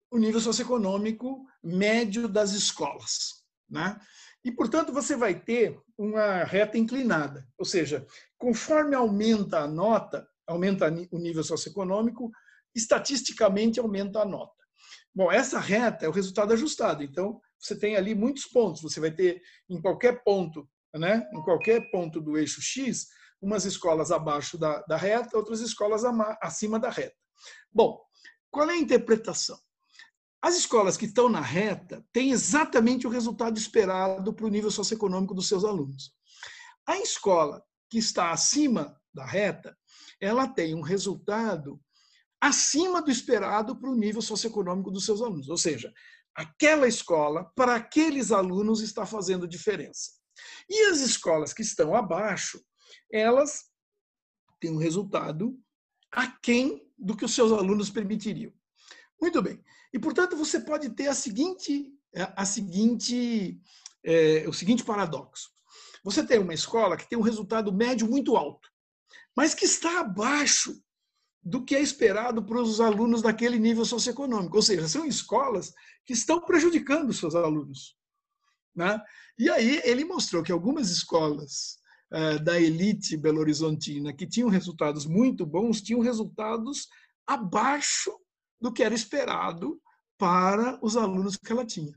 o 0.10 0.18
nível 0.18 0.40
socioeconômico 0.40 1.46
médio 1.64 2.28
das 2.28 2.52
escolas. 2.52 3.44
Né? 3.70 4.00
E, 4.44 4.52
portanto, 4.52 4.94
você 4.94 5.16
vai 5.16 5.36
ter 5.38 5.80
uma 5.98 6.44
reta 6.44 6.78
inclinada, 6.78 7.48
ou 7.58 7.66
seja, 7.66 8.06
conforme 8.38 8.96
aumenta 8.96 9.60
a 9.60 9.68
nota, 9.68 10.28
aumenta 10.48 10.88
o 11.12 11.18
nível 11.18 11.44
socioeconômico, 11.44 12.32
estatisticamente 12.74 13.80
aumenta 13.80 14.22
a 14.22 14.26
nota. 14.26 14.54
Bom, 15.14 15.32
essa 15.32 15.60
reta 15.60 16.06
é 16.06 16.10
o 16.10 16.12
resultado 16.12 16.54
ajustado. 16.54 17.02
Então, 17.02 17.40
você 17.66 17.76
tem 17.76 17.96
ali 17.96 18.14
muitos 18.14 18.46
pontos. 18.46 18.82
Você 18.82 19.00
vai 19.00 19.12
ter 19.12 19.42
em 19.70 19.82
qualquer 19.82 20.24
ponto, 20.24 20.70
né, 20.94 21.28
em 21.34 21.42
qualquer 21.42 21.90
ponto 21.92 22.22
do 22.22 22.38
eixo 22.38 22.62
X, 22.62 23.08
umas 23.42 23.66
escolas 23.66 24.12
abaixo 24.12 24.58
da, 24.58 24.82
da 24.84 24.98
reta, 24.98 25.38
outras 25.38 25.60
escolas 25.60 26.04
acima 26.42 26.80
da 26.80 26.90
reta. 26.90 27.16
Bom, 27.72 28.00
qual 28.50 28.70
é 28.70 28.74
a 28.74 28.78
interpretação? 28.78 29.60
As 30.42 30.56
escolas 30.56 30.96
que 30.96 31.06
estão 31.06 31.28
na 31.28 31.42
reta 31.42 32.06
têm 32.14 32.32
exatamente 32.32 33.08
o 33.08 33.10
resultado 33.10 33.58
esperado 33.58 34.34
para 34.34 34.46
o 34.46 34.50
nível 34.50 34.70
socioeconômico 34.70 35.34
dos 35.34 35.48
seus 35.48 35.66
alunos. 35.66 36.14
A 36.88 36.98
escola 37.00 37.64
que 37.90 37.98
está 37.98 38.32
acima 38.32 38.96
da 39.14 39.26
reta, 39.26 39.76
ela 40.22 40.48
tem 40.48 40.76
um 40.76 40.82
resultado 40.82 41.82
acima 42.40 43.02
do 43.02 43.10
esperado 43.10 43.76
para 43.76 43.90
o 43.90 43.96
nível 43.96 44.22
socioeconômico 44.22 44.92
dos 44.92 45.06
seus 45.06 45.22
alunos. 45.22 45.50
Ou 45.50 45.58
seja, 45.58 45.92
aquela 46.36 46.88
escola, 46.88 47.46
para 47.56 47.76
aqueles 47.76 48.32
alunos, 48.32 48.82
está 48.82 49.06
fazendo 49.06 49.48
diferença. 49.48 50.12
E 50.70 50.88
as 50.88 51.00
escolas 51.00 51.54
que 51.54 51.62
estão 51.62 51.96
abaixo, 51.96 52.62
elas 53.12 53.66
têm 54.60 54.72
um 54.72 54.78
resultado 54.78 55.58
aquém 56.12 56.86
do 56.98 57.16
que 57.16 57.26
os 57.26 57.34
seus 57.34 57.52
alunos 57.52 57.90
permitiriam. 57.90 58.52
Muito 59.20 59.42
bem. 59.42 59.64
E, 59.94 60.00
portanto, 60.00 60.36
você 60.36 60.60
pode 60.60 60.90
ter 60.90 61.08
a 61.08 61.14
seguinte, 61.14 61.92
a 62.14 62.46
seguinte, 62.46 63.60
é, 64.04 64.48
o 64.48 64.54
seguinte 64.54 64.84
paradoxo. 64.84 65.52
Você 66.04 66.26
tem 66.26 66.40
uma 66.40 66.54
escola 66.54 66.98
que 66.98 67.08
tem 67.08 67.18
um 67.18 67.24
resultado 67.24 67.74
médio 67.74 68.08
muito 68.08 68.36
alto, 68.36 68.70
mas 69.36 69.54
que 69.54 69.66
está 69.66 70.02
abaixo 70.02 70.80
do 71.42 71.64
que 71.64 71.76
é 71.76 71.82
esperado 71.82 72.44
para 72.44 72.62
os 72.62 72.82
alunos 72.82 73.22
daquele 73.22 73.60
nível 73.60 73.86
socioeconômico. 73.86 74.56
Ou 74.56 74.62
seja, 74.64 74.88
são 74.88 75.06
escolas 75.06 75.74
que 76.06 76.14
estão 76.14 76.40
prejudicando 76.42 77.14
seus 77.14 77.36
alunos. 77.36 77.96
Né? 78.76 79.02
E 79.38 79.50
aí 79.50 79.82
ele 79.84 80.06
mostrou 80.06 80.44
que 80.44 80.52
algumas 80.52 80.90
escolas 80.90 81.78
uh, 82.12 82.44
da 82.44 82.60
elite 82.60 83.18
belo-horizontina 83.18 84.14
que 84.14 84.28
tinham 84.28 84.50
resultados 84.50 85.06
muito 85.06 85.46
bons 85.46 85.82
tinham 85.82 86.02
resultados 86.02 86.88
abaixo 87.26 88.12
do 88.60 88.72
que 88.72 88.84
era 88.84 88.94
esperado 88.94 89.82
para 90.18 90.80
os 90.82 90.96
alunos 90.96 91.36
que 91.38 91.52
ela 91.52 91.66
tinha. 91.66 91.94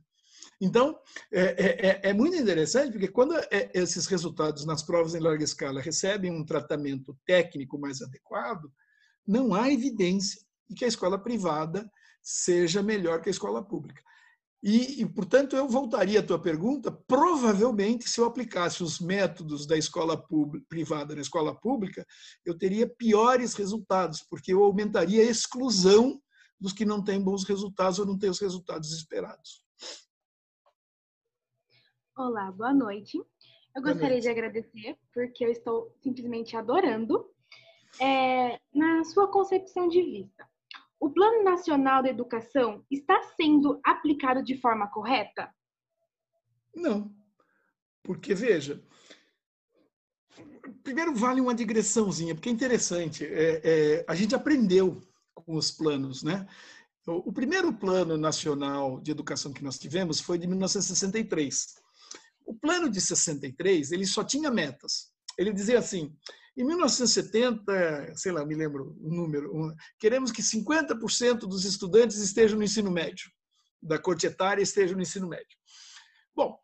Então, 0.61 0.99
é, 1.33 1.43
é, 1.89 2.11
é, 2.11 2.13
muito 2.13 2.37
interessante, 2.37 2.91
porque 2.91 3.07
quando 3.07 3.37
é, 3.37 3.71
esses 3.75 4.07
resultados 4.07 4.65
nas 4.65 4.83
provas 4.83 5.15
em 5.15 5.21
larga 5.21 5.45
escala 5.45 5.81
recebem 5.81 6.33
um 6.33 6.45
tratamento 6.45 7.17
técnico 7.25 7.79
mais 7.79 8.03
adequado, 8.03 8.73
não 9.25 9.55
há 9.55 9.71
evidência 9.71 10.41
de 10.69 10.75
que 10.75 10.85
a 10.85 10.89
escola 10.89 11.17
privada 11.17 11.89
seja 12.23 12.83
melhor 12.83 13.21
que 13.21 13.29
a 13.29 13.33
escola 13.33 13.63
pública. 13.63 14.03
E, 14.63 15.03
e, 15.03 15.07
portanto, 15.07 15.55
eu 15.55 15.69
voltaria 15.69 16.19
à 16.19 16.23
tua 16.23 16.41
pergunta. 16.41 16.91
Provavelmente, 16.91 18.09
se 18.09 18.21
eu 18.21 18.25
aplicasse 18.25 18.83
os 18.83 18.99
métodos 18.99 19.67
da 19.67 19.77
escola 19.77 20.17
pública, 20.21 20.67
privada 20.69 21.15
na 21.15 21.21
escola 21.21 21.55
pública, 21.55 22.05
eu 22.45 22.59
teria 22.59 22.89
piores 22.89 23.55
resultados, 23.55 24.23
porque 24.29 24.53
eu 24.53 24.65
aumentaria 24.65 25.23
a 25.23 25.31
exclusão 25.31 26.21
dos 26.61 26.73
que 26.73 26.85
não 26.85 27.03
têm 27.03 27.23
bons 27.23 27.45
resultados 27.45 28.01
ou 28.01 28.07
não 28.07 28.19
têm 28.19 28.31
os 28.31 28.41
resultados 28.41 28.93
esperados. 28.93 29.65
Olá, 32.17 32.51
boa 32.51 32.75
noite. 32.75 33.17
Eu 33.77 33.83
gostaria 33.83 34.09
noite. 34.09 34.23
de 34.23 34.29
agradecer, 34.29 34.99
porque 35.15 35.45
eu 35.45 35.53
estou 35.53 35.95
simplesmente 36.03 36.57
adorando 36.57 37.31
é, 38.01 38.59
na 38.75 39.05
sua 39.05 39.31
concepção 39.31 39.87
de 39.89 40.03
vista, 40.03 40.45
o 41.01 41.11
Plano 41.11 41.45
Nacional 41.45 42.03
de 42.03 42.09
Educação 42.09 42.85
está 42.91 43.23
sendo 43.37 43.81
aplicado 43.85 44.43
de 44.43 44.61
forma 44.61 44.89
correta? 44.89 45.53
Não. 46.75 47.15
Porque, 48.03 48.35
veja, 48.35 48.83
primeiro 50.83 51.15
vale 51.15 51.41
uma 51.41 51.55
digressãozinha, 51.55 52.35
porque 52.35 52.49
é 52.49 52.53
interessante. 52.53 53.25
É, 53.25 53.61
é, 53.63 54.05
a 54.09 54.15
gente 54.15 54.35
aprendeu 54.35 55.03
com 55.35 55.55
os 55.55 55.71
planos, 55.71 56.23
né? 56.23 56.47
O 57.07 57.33
primeiro 57.33 57.73
plano 57.73 58.19
nacional 58.19 59.01
de 59.01 59.11
educação 59.11 59.53
que 59.53 59.65
nós 59.65 59.79
tivemos 59.79 60.21
foi 60.21 60.39
de 60.39 60.47
1963. 60.47 61.75
O 62.45 62.55
plano 62.55 62.91
de 62.91 63.01
63, 63.01 63.93
ele 63.93 64.05
só 64.05 64.23
tinha 64.23 64.51
metas. 64.51 65.11
Ele 65.39 65.53
dizia 65.53 65.79
assim: 65.79 66.15
em 66.59 66.65
1970, 66.65 68.15
sei 68.17 68.33
lá, 68.33 68.45
me 68.45 68.55
lembro 68.55 68.97
o 69.01 69.15
número, 69.15 69.75
queremos 69.99 70.33
que 70.33 70.43
50% 70.43 71.41
dos 71.41 71.65
estudantes 71.65 72.19
estejam 72.19 72.59
no 72.59 72.65
ensino 72.65 72.91
médio, 72.91 73.31
da 73.81 73.99
corte 73.99 74.27
etária 74.27 74.61
estejam 74.61 74.97
no 74.97 75.03
ensino 75.03 75.29
médio. 75.29 75.57
Bom, 76.35 76.59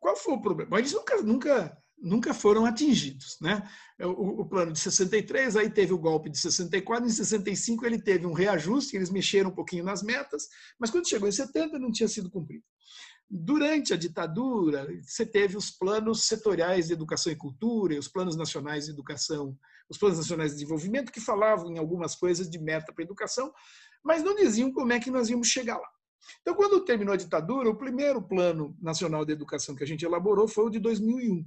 qual 0.00 0.16
foi 0.16 0.32
o 0.32 0.40
problema? 0.40 0.78
Eles 0.78 0.92
nunca, 0.92 1.22
nunca 1.22 1.82
nunca 2.02 2.34
foram 2.34 2.66
atingidos. 2.66 3.36
Né? 3.40 3.62
O, 4.00 4.42
o, 4.42 4.48
plano 4.48 4.72
de 4.72 4.80
63, 4.80 5.56
aí 5.56 5.70
teve 5.70 5.92
o 5.92 5.98
golpe 5.98 6.28
de 6.28 6.38
64, 6.38 7.06
em 7.06 7.10
65 7.10 7.86
ele 7.86 8.02
teve 8.02 8.26
um 8.26 8.32
reajuste, 8.32 8.96
eles 8.96 9.10
mexeram 9.10 9.50
um 9.50 9.54
pouquinho 9.54 9.84
nas 9.84 10.02
metas, 10.02 10.48
mas 10.78 10.90
quando 10.90 11.08
chegou 11.08 11.28
em 11.28 11.32
70 11.32 11.78
não 11.78 11.92
tinha 11.92 12.08
sido 12.08 12.30
cumprido. 12.30 12.64
Durante 13.34 13.94
a 13.94 13.96
ditadura, 13.96 14.86
você 15.00 15.24
teve 15.24 15.56
os 15.56 15.70
planos 15.70 16.24
setoriais 16.24 16.88
de 16.88 16.92
educação 16.92 17.32
e 17.32 17.36
cultura, 17.36 17.98
os 17.98 18.06
planos 18.06 18.36
nacionais 18.36 18.84
de 18.84 18.90
educação, 18.90 19.58
os 19.88 19.96
planos 19.96 20.18
nacionais 20.18 20.50
de 20.50 20.58
desenvolvimento, 20.58 21.10
que 21.10 21.18
falavam 21.18 21.72
em 21.72 21.78
algumas 21.78 22.14
coisas 22.14 22.50
de 22.50 22.58
meta 22.58 22.92
para 22.92 23.02
a 23.02 23.06
educação, 23.06 23.50
mas 24.04 24.22
não 24.22 24.36
diziam 24.36 24.70
como 24.70 24.92
é 24.92 25.00
que 25.00 25.10
nós 25.10 25.30
íamos 25.30 25.48
chegar 25.48 25.78
lá. 25.78 25.88
Então, 26.42 26.54
quando 26.54 26.84
terminou 26.84 27.14
a 27.14 27.16
ditadura, 27.16 27.70
o 27.70 27.78
primeiro 27.78 28.20
plano 28.20 28.76
nacional 28.78 29.24
de 29.24 29.32
educação 29.32 29.74
que 29.74 29.82
a 29.82 29.86
gente 29.86 30.04
elaborou 30.04 30.46
foi 30.46 30.66
o 30.66 30.70
de 30.70 30.78
2001. 30.78 31.42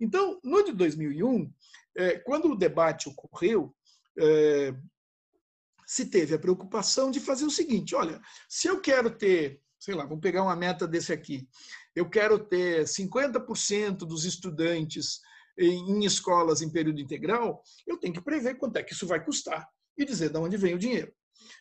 Então, 0.00 0.38
no 0.44 0.62
de 0.62 0.72
2001, 0.72 1.52
é, 1.96 2.18
quando 2.20 2.52
o 2.52 2.56
debate 2.56 3.08
ocorreu, 3.08 3.74
é, 4.16 4.72
se 5.84 6.06
teve 6.06 6.36
a 6.36 6.38
preocupação 6.38 7.10
de 7.10 7.18
fazer 7.18 7.44
o 7.44 7.50
seguinte: 7.50 7.96
olha, 7.96 8.20
se 8.48 8.68
eu 8.68 8.80
quero 8.80 9.10
ter, 9.10 9.60
sei 9.78 9.94
lá, 9.94 10.04
vamos 10.04 10.20
pegar 10.20 10.42
uma 10.42 10.56
meta 10.56 10.86
desse 10.86 11.12
aqui, 11.12 11.48
eu 11.94 12.08
quero 12.08 12.38
ter 12.38 12.84
50% 12.84 13.98
dos 13.98 14.24
estudantes 14.24 15.20
em 15.58 16.04
escolas 16.04 16.62
em 16.62 16.70
período 16.70 17.00
integral, 17.00 17.62
eu 17.86 17.98
tenho 17.98 18.14
que 18.14 18.20
prever 18.20 18.56
quanto 18.56 18.76
é 18.76 18.82
que 18.82 18.92
isso 18.92 19.06
vai 19.06 19.24
custar 19.24 19.68
e 19.96 20.04
dizer 20.04 20.30
de 20.30 20.38
onde 20.38 20.56
vem 20.56 20.74
o 20.74 20.78
dinheiro. 20.78 21.12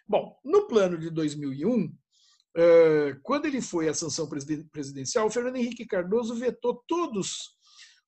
Bom, 0.08 0.40
no 0.44 0.68
plano 0.68 0.98
de 0.98 1.10
2001, 1.10 1.92
é, 2.56 3.18
quando 3.24 3.46
ele 3.46 3.62
foi 3.62 3.88
à 3.88 3.94
sanção 3.94 4.28
presidencial, 4.72 5.28
o 5.28 5.32
Fernando 5.32 5.58
Henrique 5.58 5.86
Cardoso 5.86 6.36
vetou 6.36 6.84
todos 6.88 7.56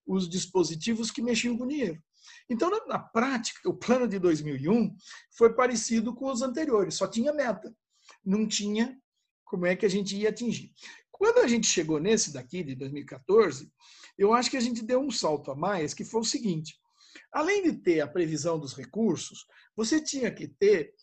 os 0.06 0.28
dispositivos 0.28 1.12
que 1.12 1.22
mexiam 1.22 1.58
com 1.58 1.68
dinheiro. 1.68 2.02
Então, 2.50 2.72
na 2.88 2.98
prática, 2.98 3.70
o 3.70 3.76
plano 3.76 4.08
de 4.08 4.18
2001 4.18 4.96
foi 5.38 5.54
parecido 5.54 6.16
com 6.16 6.32
os 6.32 6.42
anteriores, 6.42 6.96
só 6.96 7.08
tinha 7.08 7.32
meta, 7.32 7.74
não 8.26 8.48
tinha 8.48 8.98
como 9.50 9.66
é 9.66 9.76
que 9.76 9.86
a 9.86 9.90
gente 9.90 10.16
ia 10.16 10.30
atingir. 10.30 10.72
Quando 11.12 11.40
a 11.40 11.48
gente 11.48 11.68
chegou 11.68 12.00
nesse 12.00 12.32
daqui, 12.32 12.64
de 12.64 12.76
2014, 12.76 13.70
eu 14.18 14.32
acho 14.34 14.50
que 14.50 14.58
a 14.58 14.62
gente 14.62 14.84
deu 14.84 15.02
um 15.02 15.12
salto 15.12 15.52
a 15.52 15.56
mais, 15.56 15.94
que 15.94 16.06
foi 16.06 16.22
o 16.22 16.26
seguinte: 16.26 16.80
além 17.34 17.64
de 17.64 17.74
ter 17.74 18.00
a 18.00 18.08
previsão 18.08 18.60
dos 18.60 18.74
recursos, 18.74 19.46
você 19.76 20.00
tinha 20.00 20.32
que 20.32 20.48
ter 20.48 20.94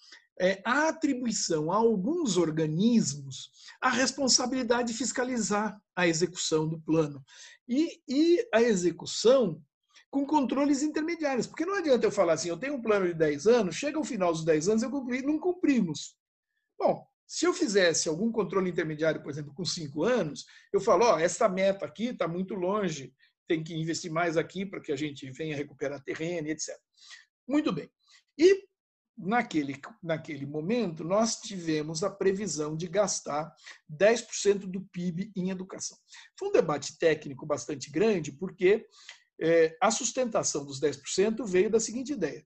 é, 0.40 0.62
a 0.64 0.88
atribuição 0.88 1.72
a 1.72 1.76
alguns 1.76 2.36
organismos 2.36 3.50
a 3.80 3.90
responsabilidade 3.90 4.92
de 4.92 4.98
fiscalizar 4.98 5.78
a 5.94 6.06
execução 6.06 6.68
do 6.68 6.80
plano 6.80 7.22
e, 7.68 8.00
e 8.08 8.48
a 8.54 8.62
execução 8.62 9.60
com 10.10 10.24
controles 10.24 10.82
intermediários. 10.82 11.46
Porque 11.46 11.66
não 11.66 11.74
adianta 11.74 12.06
eu 12.06 12.12
falar 12.12 12.34
assim, 12.34 12.48
eu 12.48 12.58
tenho 12.58 12.74
um 12.74 12.82
plano 12.82 13.06
de 13.06 13.14
10 13.14 13.46
anos, 13.46 13.76
chega 13.76 13.98
ao 13.98 14.04
final 14.04 14.32
dos 14.32 14.44
10 14.44 14.68
anos, 14.68 14.82
eu 14.82 14.90
cumpri, 14.90 15.22
não 15.22 15.38
cumprimos. 15.38 16.16
Bom, 16.78 17.06
se 17.26 17.44
eu 17.44 17.52
fizesse 17.52 18.08
algum 18.08 18.30
controle 18.30 18.70
intermediário, 18.70 19.22
por 19.22 19.30
exemplo, 19.30 19.52
com 19.54 19.64
5 19.64 20.04
anos, 20.04 20.46
eu 20.72 20.80
falo, 20.80 21.04
ó, 21.04 21.18
esta 21.18 21.48
meta 21.48 21.84
aqui 21.84 22.06
está 22.06 22.28
muito 22.28 22.54
longe, 22.54 23.12
tem 23.48 23.62
que 23.62 23.74
investir 23.74 24.10
mais 24.10 24.36
aqui 24.36 24.64
para 24.64 24.80
que 24.80 24.92
a 24.92 24.96
gente 24.96 25.30
venha 25.30 25.56
recuperar 25.56 26.02
terreno, 26.02 26.48
etc. 26.48 26.76
Muito 27.48 27.72
bem. 27.72 27.90
E 28.38 28.66
naquele, 29.16 29.80
naquele 30.02 30.44
momento, 30.44 31.02
nós 31.02 31.36
tivemos 31.36 32.02
a 32.02 32.10
previsão 32.10 32.76
de 32.76 32.86
gastar 32.86 33.52
10% 33.90 34.66
do 34.66 34.82
PIB 34.92 35.32
em 35.34 35.50
educação. 35.50 35.96
Foi 36.38 36.48
um 36.48 36.52
debate 36.52 36.98
técnico 36.98 37.46
bastante 37.46 37.90
grande, 37.90 38.32
porque 38.32 38.86
é, 39.40 39.76
a 39.80 39.90
sustentação 39.90 40.64
dos 40.64 40.80
10% 40.80 41.44
veio 41.46 41.70
da 41.70 41.80
seguinte 41.80 42.12
ideia. 42.12 42.44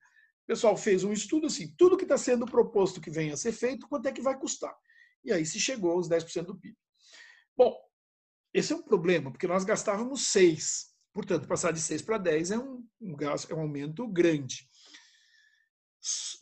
Pessoal 0.50 0.76
fez 0.76 1.04
um 1.04 1.12
estudo 1.12 1.46
assim, 1.46 1.72
tudo 1.78 1.96
que 1.96 2.02
está 2.02 2.18
sendo 2.18 2.44
proposto 2.44 3.00
que 3.00 3.08
venha 3.08 3.34
a 3.34 3.36
ser 3.36 3.52
feito, 3.52 3.86
quanto 3.86 4.08
é 4.08 4.12
que 4.12 4.20
vai 4.20 4.36
custar? 4.36 4.76
E 5.22 5.32
aí 5.32 5.46
se 5.46 5.60
chegou 5.60 5.92
aos 5.92 6.08
10% 6.08 6.42
do 6.42 6.58
PIB. 6.58 6.76
Bom, 7.56 7.72
esse 8.52 8.72
é 8.72 8.76
um 8.76 8.82
problema, 8.82 9.30
porque 9.30 9.46
nós 9.46 9.62
gastávamos 9.62 10.26
6. 10.26 10.88
Portanto, 11.12 11.46
passar 11.46 11.72
de 11.72 11.80
6 11.80 12.02
para 12.02 12.18
10 12.18 12.50
é 12.50 12.58
um, 12.58 12.84
um, 13.00 13.14
gasto, 13.14 13.48
é 13.48 13.54
um 13.54 13.60
aumento 13.60 14.08
grande. 14.08 14.66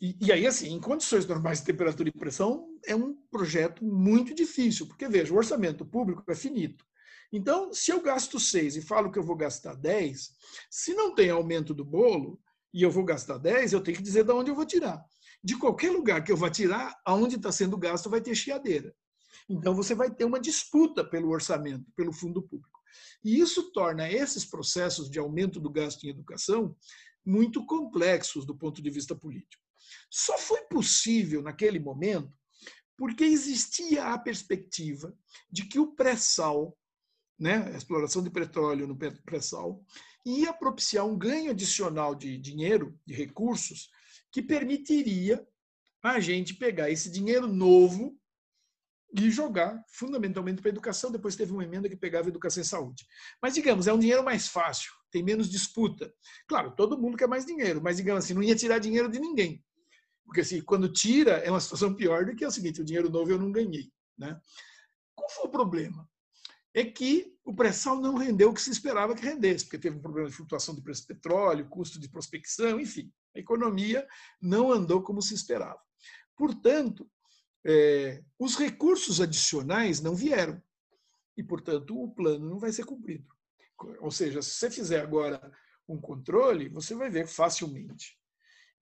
E, 0.01 0.17
e, 0.23 0.33
aí, 0.33 0.47
assim, 0.47 0.73
em 0.73 0.81
condições 0.81 1.27
normais 1.27 1.59
de 1.59 1.67
temperatura 1.67 2.09
e 2.09 2.13
pressão, 2.13 2.67
é 2.87 2.97
um 2.97 3.15
projeto 3.31 3.85
muito 3.85 4.35
difícil, 4.35 4.87
porque, 4.87 5.07
veja, 5.07 5.35
o 5.35 5.37
orçamento 5.37 5.85
público 5.85 6.25
é 6.31 6.35
finito. 6.35 6.83
Então, 7.31 7.75
se 7.75 7.91
eu 7.91 8.01
gasto 8.01 8.41
6 8.41 8.77
e 8.77 8.81
falo 8.81 9.13
que 9.13 9.19
eu 9.19 9.23
vou 9.23 9.37
gastar 9.37 9.75
10, 9.75 10.31
se 10.71 10.95
não 10.95 11.15
tem 11.15 11.29
aumento 11.29 11.75
do 11.75 11.85
bolo 11.85 12.41
e 12.73 12.83
eu 12.83 12.91
vou 12.91 13.05
gastar 13.05 13.39
10, 13.39 13.73
eu 13.73 13.81
tenho 13.81 13.97
que 13.97 14.03
dizer 14.03 14.25
de 14.25 14.33
onde 14.33 14.51
eu 14.51 14.55
vou 14.55 14.67
tirar. 14.67 15.03
De 15.43 15.57
qualquer 15.57 15.91
lugar 15.91 16.23
que 16.23 16.33
eu 16.33 16.37
vá 16.37 16.51
tirar, 16.51 16.95
aonde 17.05 17.37
está 17.37 17.53
sendo 17.53 17.77
gasto 17.77 18.11
vai 18.11 18.21
ter 18.21 18.35
chiadeira. 18.35 18.95
Então, 19.49 19.75
você 19.75 19.95
vai 19.95 20.11
ter 20.11 20.25
uma 20.25 20.41
disputa 20.41 21.03
pelo 21.03 21.31
orçamento, 21.31 21.85
pelo 21.97 22.13
fundo 22.13 22.43
público. 22.43 22.79
E 23.25 23.39
isso 23.39 23.73
torna 23.73 24.11
esses 24.11 24.45
processos 24.45 25.11
de 25.11 25.19
aumento 25.19 25.61
do 25.61 25.71
gasto 25.71 26.05
em 26.05 26.11
educação 26.11 26.77
muito 27.25 27.65
complexos 27.67 28.47
do 28.47 28.57
ponto 28.57 28.83
de 28.83 28.91
vista 28.91 29.15
político. 29.15 29.63
Só 30.11 30.37
foi 30.39 30.63
possível 30.63 31.43
naquele 31.43 31.79
momento 31.79 32.33
porque 32.97 33.25
existia 33.25 34.07
a 34.07 34.19
perspectiva 34.19 35.15
de 35.51 35.67
que 35.67 35.79
o 35.79 35.95
pré-sal, 35.95 36.77
né, 37.39 37.71
a 37.73 37.77
exploração 37.77 38.23
de 38.23 38.31
petróleo 38.31 38.89
no 38.89 38.97
pré-sal, 38.97 39.85
ia 40.25 40.53
propiciar 40.53 41.07
um 41.07 41.17
ganho 41.17 41.51
adicional 41.51 42.15
de 42.15 42.39
dinheiro, 42.39 42.99
de 43.07 43.15
recursos, 43.15 43.91
que 44.31 44.43
permitiria 44.43 45.47
a 46.03 46.21
gente 46.21 46.55
pegar 46.55 46.91
esse 46.91 47.11
dinheiro 47.11 47.47
novo 47.47 48.17
e 49.17 49.31
jogar 49.31 49.83
fundamentalmente 49.89 50.61
para 50.61 50.71
a 50.71 50.73
educação. 50.73 51.11
Depois 51.11 51.35
teve 51.35 51.53
uma 51.53 51.65
emenda 51.65 51.89
que 51.89 51.97
pegava 51.97 52.29
educação 52.29 52.63
e 52.63 52.67
saúde. 52.67 53.07
Mas, 53.41 53.55
digamos, 53.55 53.87
é 53.87 53.93
um 53.93 53.99
dinheiro 53.99 54.23
mais 54.23 54.49
fácil, 54.49 54.93
tem 55.11 55.23
menos 55.23 55.51
disputa. 55.51 56.13
Claro, 56.47 56.75
todo 56.77 56.99
mundo 56.99 57.17
quer 57.17 57.27
mais 57.29 57.47
dinheiro, 57.47 57.81
mas, 57.83 57.97
digamos 57.97 58.25
assim, 58.25 58.35
não 58.35 58.43
ia 58.43 58.57
tirar 58.57 58.79
dinheiro 58.79 59.11
de 59.11 59.19
ninguém. 59.19 59.65
Porque, 60.25 60.43
assim, 60.43 60.61
quando 60.61 60.93
tira, 60.93 61.39
é 61.39 61.51
uma 61.51 61.61
situação 61.61 61.95
pior 61.95 62.27
do 62.27 62.37
que 62.37 62.45
é 62.45 62.49
o 62.49 62.51
seguinte: 62.51 62.83
o 62.83 62.85
dinheiro 62.85 63.09
novo 63.09 63.31
eu 63.31 63.39
não 63.39 63.51
ganhei. 63.51 63.91
Né? 64.17 64.39
Qual 65.15 65.31
foi 65.31 65.47
o 65.47 65.51
problema? 65.51 66.09
É 66.75 66.85
que 66.85 67.35
o 67.49 67.55
pré-sal 67.55 67.99
não 67.99 68.15
rendeu 68.15 68.51
o 68.51 68.55
que 68.55 68.61
se 68.61 68.71
esperava 68.71 69.15
que 69.15 69.25
rendesse, 69.25 69.65
porque 69.65 69.79
teve 69.79 69.97
um 69.97 70.03
problema 70.03 70.29
de 70.29 70.37
flutuação 70.37 70.75
do 70.75 70.83
preço 70.83 71.05
do 71.05 71.07
petróleo, 71.07 71.67
custo 71.67 71.99
de 71.99 72.07
prospecção, 72.07 72.79
enfim. 72.79 73.11
A 73.35 73.39
economia 73.39 74.07
não 74.39 74.71
andou 74.71 75.03
como 75.03 75.23
se 75.23 75.33
esperava. 75.33 75.81
Portanto, 76.37 77.11
é, 77.65 78.23
os 78.39 78.55
recursos 78.55 79.19
adicionais 79.19 79.99
não 79.99 80.15
vieram. 80.15 80.63
E, 81.39 81.43
portanto, 81.43 81.99
o 81.99 82.15
plano 82.15 82.51
não 82.51 82.59
vai 82.59 82.71
ser 82.71 82.85
cumprido. 82.85 83.27
Ou 84.01 84.11
seja, 84.11 84.43
se 84.43 84.51
você 84.51 84.71
fizer 84.71 85.01
agora 85.01 85.41
um 85.89 85.99
controle, 85.99 86.69
você 86.69 86.95
vai 86.95 87.09
ver 87.09 87.27
facilmente 87.27 88.19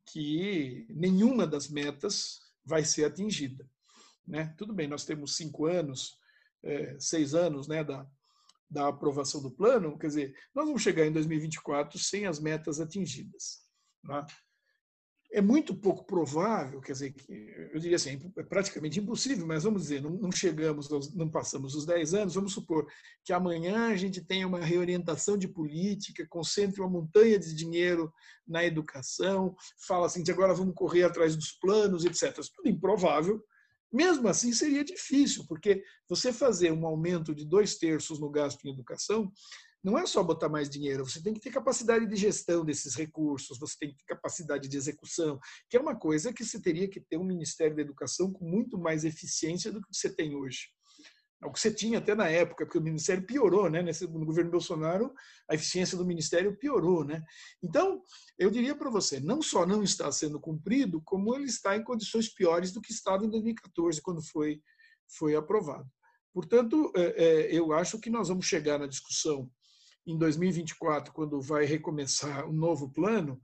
que 0.06 0.88
nenhuma 0.90 1.46
das 1.46 1.68
metas 1.68 2.40
vai 2.64 2.84
ser 2.84 3.04
atingida. 3.04 3.64
Né? 4.26 4.52
Tudo 4.58 4.74
bem, 4.74 4.88
nós 4.88 5.04
temos 5.04 5.36
cinco 5.36 5.66
anos, 5.66 6.18
é, 6.64 6.96
seis 6.98 7.32
anos 7.32 7.68
né, 7.68 7.84
da, 7.84 8.04
da 8.68 8.88
aprovação 8.88 9.42
do 9.42 9.50
plano, 9.50 9.98
quer 9.98 10.08
dizer, 10.08 10.34
nós 10.54 10.66
vamos 10.66 10.82
chegar 10.82 11.06
em 11.06 11.12
2024 11.12 11.98
sem 11.98 12.26
as 12.26 12.40
metas 12.40 12.80
atingidas. 12.80 13.60
Né? 14.02 14.24
é 15.32 15.40
muito 15.40 15.74
pouco 15.74 16.04
provável, 16.04 16.80
quer 16.80 16.92
dizer, 16.92 17.14
eu 17.72 17.78
diria 17.78 17.96
assim, 17.96 18.32
é 18.36 18.42
praticamente 18.42 19.00
impossível, 19.00 19.46
mas 19.46 19.64
vamos 19.64 19.82
dizer, 19.82 20.00
não, 20.00 20.30
chegamos, 20.32 20.88
não 21.14 21.28
passamos 21.28 21.74
os 21.74 21.84
10 21.84 22.14
anos, 22.14 22.34
vamos 22.34 22.52
supor 22.52 22.86
que 23.24 23.32
amanhã 23.32 23.88
a 23.88 23.96
gente 23.96 24.24
tenha 24.24 24.46
uma 24.46 24.60
reorientação 24.60 25.36
de 25.36 25.48
política, 25.48 26.26
concentre 26.28 26.80
uma 26.80 26.88
montanha 26.88 27.38
de 27.38 27.54
dinheiro 27.54 28.12
na 28.46 28.64
educação, 28.64 29.54
fala 29.86 30.06
assim, 30.06 30.22
de 30.22 30.30
agora 30.30 30.54
vamos 30.54 30.74
correr 30.74 31.02
atrás 31.02 31.36
dos 31.36 31.52
planos, 31.52 32.04
etc. 32.04 32.38
Isso 32.38 32.52
tudo 32.54 32.68
improvável. 32.68 33.42
Mesmo 33.92 34.28
assim, 34.28 34.52
seria 34.52 34.84
difícil, 34.84 35.44
porque 35.46 35.82
você 36.08 36.32
fazer 36.32 36.72
um 36.72 36.86
aumento 36.86 37.34
de 37.34 37.44
dois 37.44 37.76
terços 37.76 38.20
no 38.20 38.30
gasto 38.30 38.64
em 38.64 38.72
educação 38.72 39.32
não 39.82 39.96
é 39.96 40.04
só 40.04 40.20
botar 40.20 40.48
mais 40.48 40.68
dinheiro, 40.68 41.04
você 41.04 41.22
tem 41.22 41.32
que 41.32 41.38
ter 41.38 41.52
capacidade 41.52 42.06
de 42.06 42.16
gestão 42.16 42.64
desses 42.64 42.96
recursos, 42.96 43.56
você 43.56 43.76
tem 43.78 43.90
que 43.90 43.98
ter 43.98 44.14
capacidade 44.14 44.68
de 44.68 44.76
execução, 44.76 45.38
que 45.70 45.76
é 45.76 45.80
uma 45.80 45.94
coisa 45.94 46.32
que 46.32 46.44
você 46.44 46.60
teria 46.60 46.88
que 46.88 47.00
ter 47.00 47.16
um 47.16 47.24
Ministério 47.24 47.76
da 47.76 47.82
Educação 47.82 48.32
com 48.32 48.44
muito 48.44 48.76
mais 48.76 49.04
eficiência 49.04 49.70
do 49.70 49.80
que 49.80 49.86
você 49.92 50.10
tem 50.12 50.34
hoje. 50.34 50.75
É 51.42 51.46
o 51.46 51.52
que 51.52 51.60
você 51.60 51.72
tinha 51.72 51.98
até 51.98 52.14
na 52.14 52.28
época, 52.28 52.64
porque 52.64 52.78
o 52.78 52.82
Ministério 52.82 53.26
piorou, 53.26 53.68
né? 53.68 53.82
Nesse, 53.82 54.06
no 54.06 54.24
governo 54.24 54.50
Bolsonaro, 54.50 55.12
a 55.48 55.54
eficiência 55.54 55.96
do 55.96 56.06
Ministério 56.06 56.56
piorou, 56.56 57.04
né? 57.04 57.22
Então, 57.62 58.02
eu 58.38 58.50
diria 58.50 58.74
para 58.74 58.90
você, 58.90 59.20
não 59.20 59.42
só 59.42 59.66
não 59.66 59.82
está 59.82 60.10
sendo 60.10 60.40
cumprido, 60.40 61.02
como 61.02 61.34
ele 61.34 61.44
está 61.44 61.76
em 61.76 61.84
condições 61.84 62.32
piores 62.32 62.72
do 62.72 62.80
que 62.80 62.92
estava 62.92 63.24
em 63.24 63.30
2014, 63.30 64.00
quando 64.00 64.22
foi, 64.22 64.62
foi 65.18 65.36
aprovado. 65.36 65.86
Portanto, 66.32 66.90
é, 66.96 67.02
é, 67.02 67.54
eu 67.54 67.72
acho 67.72 67.98
que 67.98 68.10
nós 68.10 68.28
vamos 68.28 68.46
chegar 68.46 68.78
na 68.78 68.86
discussão 68.86 69.50
em 70.06 70.16
2024, 70.16 71.12
quando 71.12 71.40
vai 71.40 71.64
recomeçar 71.64 72.48
o 72.48 72.52
novo 72.52 72.90
plano, 72.90 73.40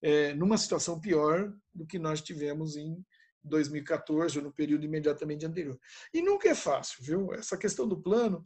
é, 0.00 0.32
numa 0.34 0.56
situação 0.56 1.00
pior 1.00 1.52
do 1.74 1.86
que 1.86 1.98
nós 1.98 2.20
tivemos 2.22 2.76
em 2.76 3.04
2014, 3.44 4.38
ou 4.38 4.44
no 4.44 4.52
período 4.52 4.84
imediatamente 4.84 5.44
anterior. 5.46 5.78
E 6.12 6.22
nunca 6.22 6.48
é 6.48 6.54
fácil, 6.54 7.04
viu? 7.04 7.34
Essa 7.34 7.56
questão 7.56 7.86
do 7.86 8.00
plano 8.00 8.44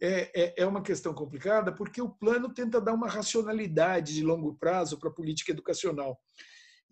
é, 0.00 0.30
é, 0.34 0.54
é 0.62 0.66
uma 0.66 0.82
questão 0.82 1.12
complicada, 1.12 1.72
porque 1.72 2.00
o 2.00 2.08
plano 2.08 2.52
tenta 2.52 2.80
dar 2.80 2.94
uma 2.94 3.08
racionalidade 3.08 4.14
de 4.14 4.22
longo 4.22 4.54
prazo 4.54 4.98
para 4.98 5.10
a 5.10 5.14
política 5.14 5.52
educacional. 5.52 6.18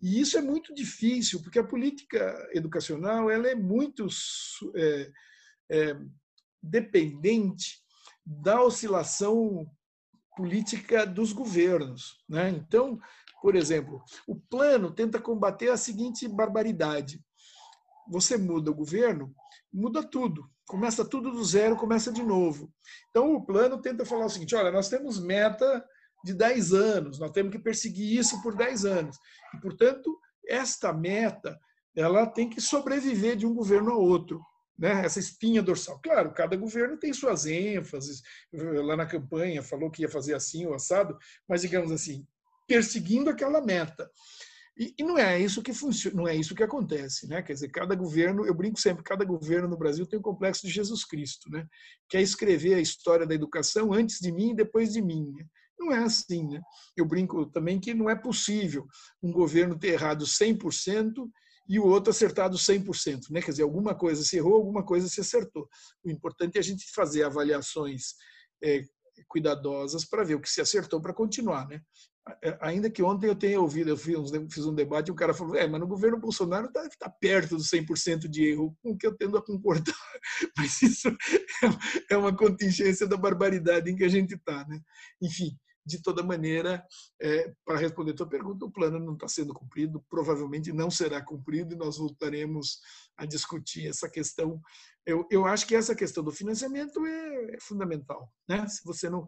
E 0.01 0.19
isso 0.21 0.37
é 0.37 0.41
muito 0.41 0.73
difícil, 0.73 1.41
porque 1.41 1.57
a 1.57 1.67
política 1.67 2.49
educacional 2.53 3.31
ela 3.31 3.47
é 3.47 3.55
muito 3.55 4.07
é, 4.75 5.11
é, 5.71 5.97
dependente 6.61 7.81
da 8.23 8.61
oscilação 8.61 9.65
política 10.35 11.05
dos 11.05 11.33
governos. 11.33 12.23
Né? 12.29 12.49
Então, 12.49 12.99
por 13.41 13.55
exemplo, 13.55 14.03
o 14.27 14.35
plano 14.35 14.91
tenta 14.91 15.19
combater 15.19 15.69
a 15.69 15.77
seguinte 15.77 16.27
barbaridade: 16.27 17.19
você 18.09 18.37
muda 18.37 18.71
o 18.71 18.75
governo, 18.75 19.33
muda 19.71 20.03
tudo. 20.03 20.49
Começa 20.65 21.05
tudo 21.05 21.31
do 21.31 21.43
zero, 21.43 21.75
começa 21.75 22.11
de 22.11 22.23
novo. 22.23 22.71
Então, 23.09 23.33
o 23.33 23.45
plano 23.45 23.81
tenta 23.81 24.05
falar 24.05 24.25
o 24.25 24.29
seguinte: 24.29 24.55
olha, 24.55 24.71
nós 24.71 24.89
temos 24.89 25.19
meta 25.19 25.83
de 26.23 26.33
10 26.33 26.73
anos, 26.73 27.19
nós 27.19 27.31
temos 27.31 27.51
que 27.51 27.59
perseguir 27.59 28.17
isso 28.17 28.41
por 28.41 28.55
10 28.55 28.85
anos. 28.85 29.17
E, 29.53 29.61
portanto, 29.61 30.19
esta 30.45 30.91
meta 30.91 31.57
ela 31.95 32.27
tem 32.27 32.49
que 32.49 32.61
sobreviver 32.61 33.35
de 33.35 33.45
um 33.45 33.53
governo 33.53 33.91
a 33.91 33.97
outro. 33.97 34.41
Né? 34.77 35.03
Essa 35.03 35.19
espinha 35.19 35.63
dorsal. 35.63 35.99
Claro, 35.99 36.31
cada 36.31 36.55
governo 36.55 36.97
tem 36.97 37.11
suas 37.11 37.47
ênfases. 37.47 38.21
Lá 38.53 38.95
na 38.95 39.05
campanha 39.05 39.63
falou 39.63 39.89
que 39.89 40.03
ia 40.03 40.09
fazer 40.09 40.35
assim 40.35 40.65
ou 40.65 40.75
assado, 40.75 41.17
mas 41.47 41.61
digamos 41.61 41.91
assim, 41.91 42.27
perseguindo 42.67 43.29
aquela 43.29 43.59
meta. 43.61 44.11
E, 44.79 44.93
e, 44.99 45.03
não 45.03 45.17
é 45.17 45.39
isso 45.39 45.63
que 45.63 45.73
funciona, 45.73 46.15
não 46.15 46.27
é 46.27 46.35
isso 46.35 46.53
que 46.53 46.61
acontece, 46.61 47.27
né? 47.27 47.41
Quer 47.41 47.53
dizer, 47.53 47.69
cada 47.69 47.95
governo, 47.95 48.45
eu 48.45 48.53
brinco 48.53 48.79
sempre, 48.79 49.03
cada 49.03 49.25
governo 49.25 49.67
no 49.67 49.77
Brasil 49.77 50.05
tem 50.05 50.19
o 50.19 50.21
complexo 50.21 50.67
de 50.67 50.71
Jesus 50.71 51.03
Cristo, 51.03 51.49
né? 51.49 51.65
Quer 52.07 52.21
escrever 52.21 52.75
a 52.75 52.79
história 52.79 53.25
da 53.25 53.33
educação 53.33 53.91
antes 53.91 54.19
de 54.19 54.31
mim 54.31 54.51
e 54.51 54.55
depois 54.55 54.93
de 54.93 55.01
mim. 55.01 55.31
Né? 55.31 55.45
Não 55.79 55.91
é 55.91 56.03
assim, 56.03 56.47
né? 56.47 56.61
Eu 56.95 57.05
brinco 57.05 57.47
também 57.47 57.79
que 57.79 57.93
não 57.93 58.07
é 58.07 58.15
possível 58.15 58.85
um 59.21 59.31
governo 59.31 59.77
ter 59.77 59.89
errado 59.89 60.25
100% 60.25 61.27
e 61.67 61.79
o 61.79 61.85
outro 61.85 62.11
acertado 62.11 62.55
100%, 62.55 63.31
né? 63.31 63.41
Quer 63.41 63.51
dizer, 63.51 63.63
alguma 63.63 63.95
coisa 63.95 64.23
se 64.23 64.37
errou, 64.37 64.55
alguma 64.55 64.85
coisa 64.85 65.09
se 65.09 65.19
acertou. 65.19 65.67
O 66.03 66.11
importante 66.11 66.55
é 66.55 66.59
a 66.59 66.63
gente 66.63 66.85
fazer 66.93 67.23
avaliações 67.23 68.13
é, 68.63 68.83
cuidadosas 69.27 70.05
para 70.05 70.23
ver 70.23 70.35
o 70.35 70.41
que 70.41 70.49
se 70.49 70.61
acertou 70.61 71.01
para 71.01 71.13
continuar, 71.13 71.67
né? 71.67 71.81
É, 72.41 72.57
ainda 72.61 72.89
que 72.89 73.01
ontem 73.01 73.27
eu 73.27 73.35
tenha 73.35 73.59
ouvido, 73.59 73.89
eu 73.89 73.97
fiz 73.97 74.65
um 74.65 74.73
debate 74.73 75.09
e 75.09 75.11
um 75.11 75.15
cara 75.15 75.33
falou, 75.33 75.55
é, 75.55 75.67
mas 75.67 75.79
no 75.79 75.87
governo 75.87 76.19
Bolsonaro 76.19 76.67
está 76.67 76.87
tá 76.99 77.09
perto 77.09 77.55
do 77.57 77.63
100% 77.63 78.27
de 78.27 78.45
erro, 78.45 78.75
com 78.81 78.91
o 78.91 78.97
que 78.97 79.07
eu 79.07 79.15
tendo 79.15 79.37
a 79.37 79.41
concordar. 79.41 79.95
Mas 80.57 80.81
isso 80.81 81.07
é, 81.09 82.13
é 82.13 82.17
uma 82.17 82.35
contingência 82.35 83.07
da 83.07 83.15
barbaridade 83.15 83.89
em 83.89 83.95
que 83.95 84.03
a 84.03 84.09
gente 84.09 84.35
está. 84.35 84.65
Né? 84.67 84.79
Enfim, 85.21 85.57
de 85.87 86.01
toda 86.01 86.21
maneira, 86.21 86.85
é, 87.21 87.53
para 87.65 87.77
responder 87.77 88.11
a 88.11 88.15
tua 88.15 88.27
pergunta, 88.27 88.65
o 88.65 88.71
plano 88.71 88.99
não 88.99 89.13
está 89.13 89.27
sendo 89.27 89.53
cumprido, 89.53 90.03
provavelmente 90.09 90.73
não 90.73 90.91
será 90.91 91.23
cumprido 91.23 91.73
e 91.73 91.77
nós 91.77 91.97
voltaremos 91.97 92.81
a 93.15 93.25
discutir 93.25 93.87
essa 93.87 94.09
questão. 94.09 94.61
Eu, 95.05 95.25
eu 95.31 95.45
acho 95.45 95.65
que 95.65 95.75
essa 95.75 95.95
questão 95.95 96.23
do 96.23 96.31
financiamento 96.31 97.05
é, 97.05 97.55
é 97.55 97.59
fundamental. 97.61 98.29
Né? 98.49 98.67
Se 98.67 98.83
você 98.83 99.09
não, 99.09 99.25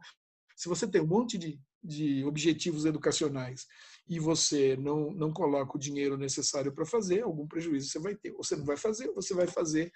se 0.60 0.68
você 0.68 0.86
tem 0.86 1.00
um 1.00 1.08
monte 1.08 1.38
de, 1.38 1.58
de 1.82 2.26
objetivos 2.26 2.84
educacionais 2.84 3.66
e 4.10 4.20
você 4.20 4.76
não, 4.76 5.10
não 5.12 5.32
coloca 5.32 5.78
o 5.78 5.80
dinheiro 5.80 6.18
necessário 6.18 6.74
para 6.74 6.86
fazer, 6.86 7.22
algum 7.22 7.48
prejuízo 7.48 7.88
você 7.88 7.98
vai 7.98 8.14
ter. 8.14 8.32
Ou 8.32 8.44
você 8.44 8.58
não 8.58 8.66
vai 8.66 8.76
fazer, 8.76 9.08
ou 9.08 9.16
você 9.16 9.34
vai 9.34 9.48
fazer 9.48 9.90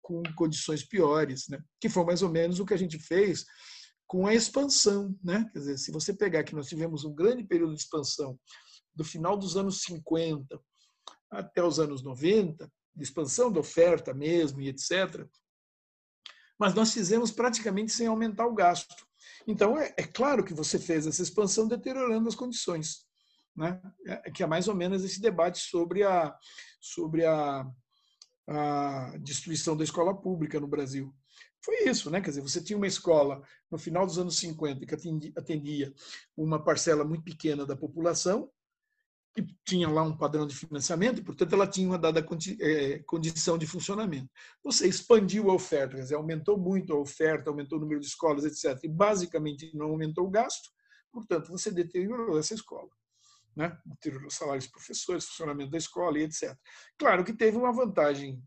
com 0.00 0.22
condições 0.34 0.82
piores, 0.82 1.48
né? 1.50 1.62
que 1.78 1.90
foi 1.90 2.02
mais 2.06 2.22
ou 2.22 2.30
menos 2.30 2.58
o 2.58 2.64
que 2.64 2.72
a 2.72 2.78
gente 2.78 2.98
fez 2.98 3.44
com 4.06 4.26
a 4.26 4.34
expansão. 4.34 5.14
Né? 5.22 5.46
Quer 5.52 5.58
dizer, 5.58 5.78
se 5.78 5.92
você 5.92 6.14
pegar 6.14 6.44
que 6.44 6.54
nós 6.54 6.66
tivemos 6.66 7.04
um 7.04 7.14
grande 7.14 7.44
período 7.44 7.74
de 7.74 7.82
expansão 7.82 8.40
do 8.94 9.04
final 9.04 9.36
dos 9.36 9.54
anos 9.54 9.82
50 9.82 10.58
até 11.30 11.62
os 11.62 11.78
anos 11.78 12.02
90, 12.02 12.72
de 12.94 13.02
expansão 13.02 13.52
da 13.52 13.60
oferta 13.60 14.14
mesmo 14.14 14.62
e 14.62 14.68
etc., 14.70 15.28
mas 16.58 16.72
nós 16.72 16.94
fizemos 16.94 17.30
praticamente 17.30 17.92
sem 17.92 18.06
aumentar 18.06 18.46
o 18.46 18.54
gasto. 18.54 19.05
Então, 19.46 19.78
é, 19.78 19.94
é, 19.96 20.02
claro 20.02 20.44
que 20.44 20.54
você 20.54 20.78
fez 20.78 21.06
essa 21.06 21.22
expansão 21.22 21.68
deteriorando 21.68 22.28
as 22.28 22.34
condições, 22.34 23.06
né? 23.54 23.80
É, 24.06 24.30
que 24.30 24.42
é 24.42 24.46
mais 24.46 24.68
ou 24.68 24.74
menos 24.74 25.04
esse 25.04 25.20
debate 25.20 25.58
sobre 25.58 26.02
a, 26.02 26.34
sobre 26.80 27.24
a, 27.24 27.66
a 28.48 29.16
destruição 29.20 29.76
da 29.76 29.84
escola 29.84 30.14
pública 30.14 30.60
no 30.60 30.68
Brasil. 30.68 31.14
Foi 31.64 31.88
isso, 31.88 32.10
né? 32.10 32.20
Quer 32.20 32.30
dizer, 32.30 32.42
você 32.42 32.62
tinha 32.62 32.76
uma 32.76 32.86
escola 32.86 33.42
no 33.70 33.78
final 33.78 34.06
dos 34.06 34.18
anos 34.18 34.38
50 34.38 34.86
que 34.86 34.94
atendia 35.36 35.92
uma 36.36 36.62
parcela 36.62 37.04
muito 37.04 37.24
pequena 37.24 37.66
da 37.66 37.76
população, 37.76 38.50
que 39.36 39.46
tinha 39.66 39.88
lá 39.88 40.02
um 40.02 40.16
padrão 40.16 40.46
de 40.46 40.56
financiamento, 40.56 41.18
e, 41.20 41.22
portanto, 41.22 41.52
ela 41.52 41.66
tinha 41.66 41.86
uma 41.86 41.98
dada 41.98 42.24
é, 42.60 42.98
condição 43.00 43.58
de 43.58 43.66
funcionamento. 43.66 44.30
Você 44.64 44.88
expandiu 44.88 45.50
a 45.50 45.54
oferta, 45.54 45.96
quer 45.96 46.02
dizer, 46.02 46.14
aumentou 46.14 46.58
muito 46.58 46.92
a 46.94 46.98
oferta, 46.98 47.50
aumentou 47.50 47.76
o 47.76 47.80
número 47.82 48.00
de 48.00 48.06
escolas, 48.06 48.44
etc., 48.44 48.82
e 48.82 48.88
basicamente 48.88 49.70
não 49.76 49.90
aumentou 49.90 50.26
o 50.26 50.30
gasto, 50.30 50.70
portanto, 51.12 51.50
você 51.50 51.70
deteriorou 51.70 52.38
essa 52.38 52.54
escola. 52.54 52.88
Né? 53.54 53.76
Deteriorou 53.84 54.30
salários 54.30 54.64
dos 54.64 54.72
professores, 54.72 55.26
funcionamento 55.26 55.70
da 55.70 55.78
escola 55.78 56.18
e 56.18 56.22
etc. 56.22 56.56
Claro 56.98 57.24
que 57.24 57.32
teve 57.32 57.56
uma 57.56 57.72
vantagem 57.72 58.42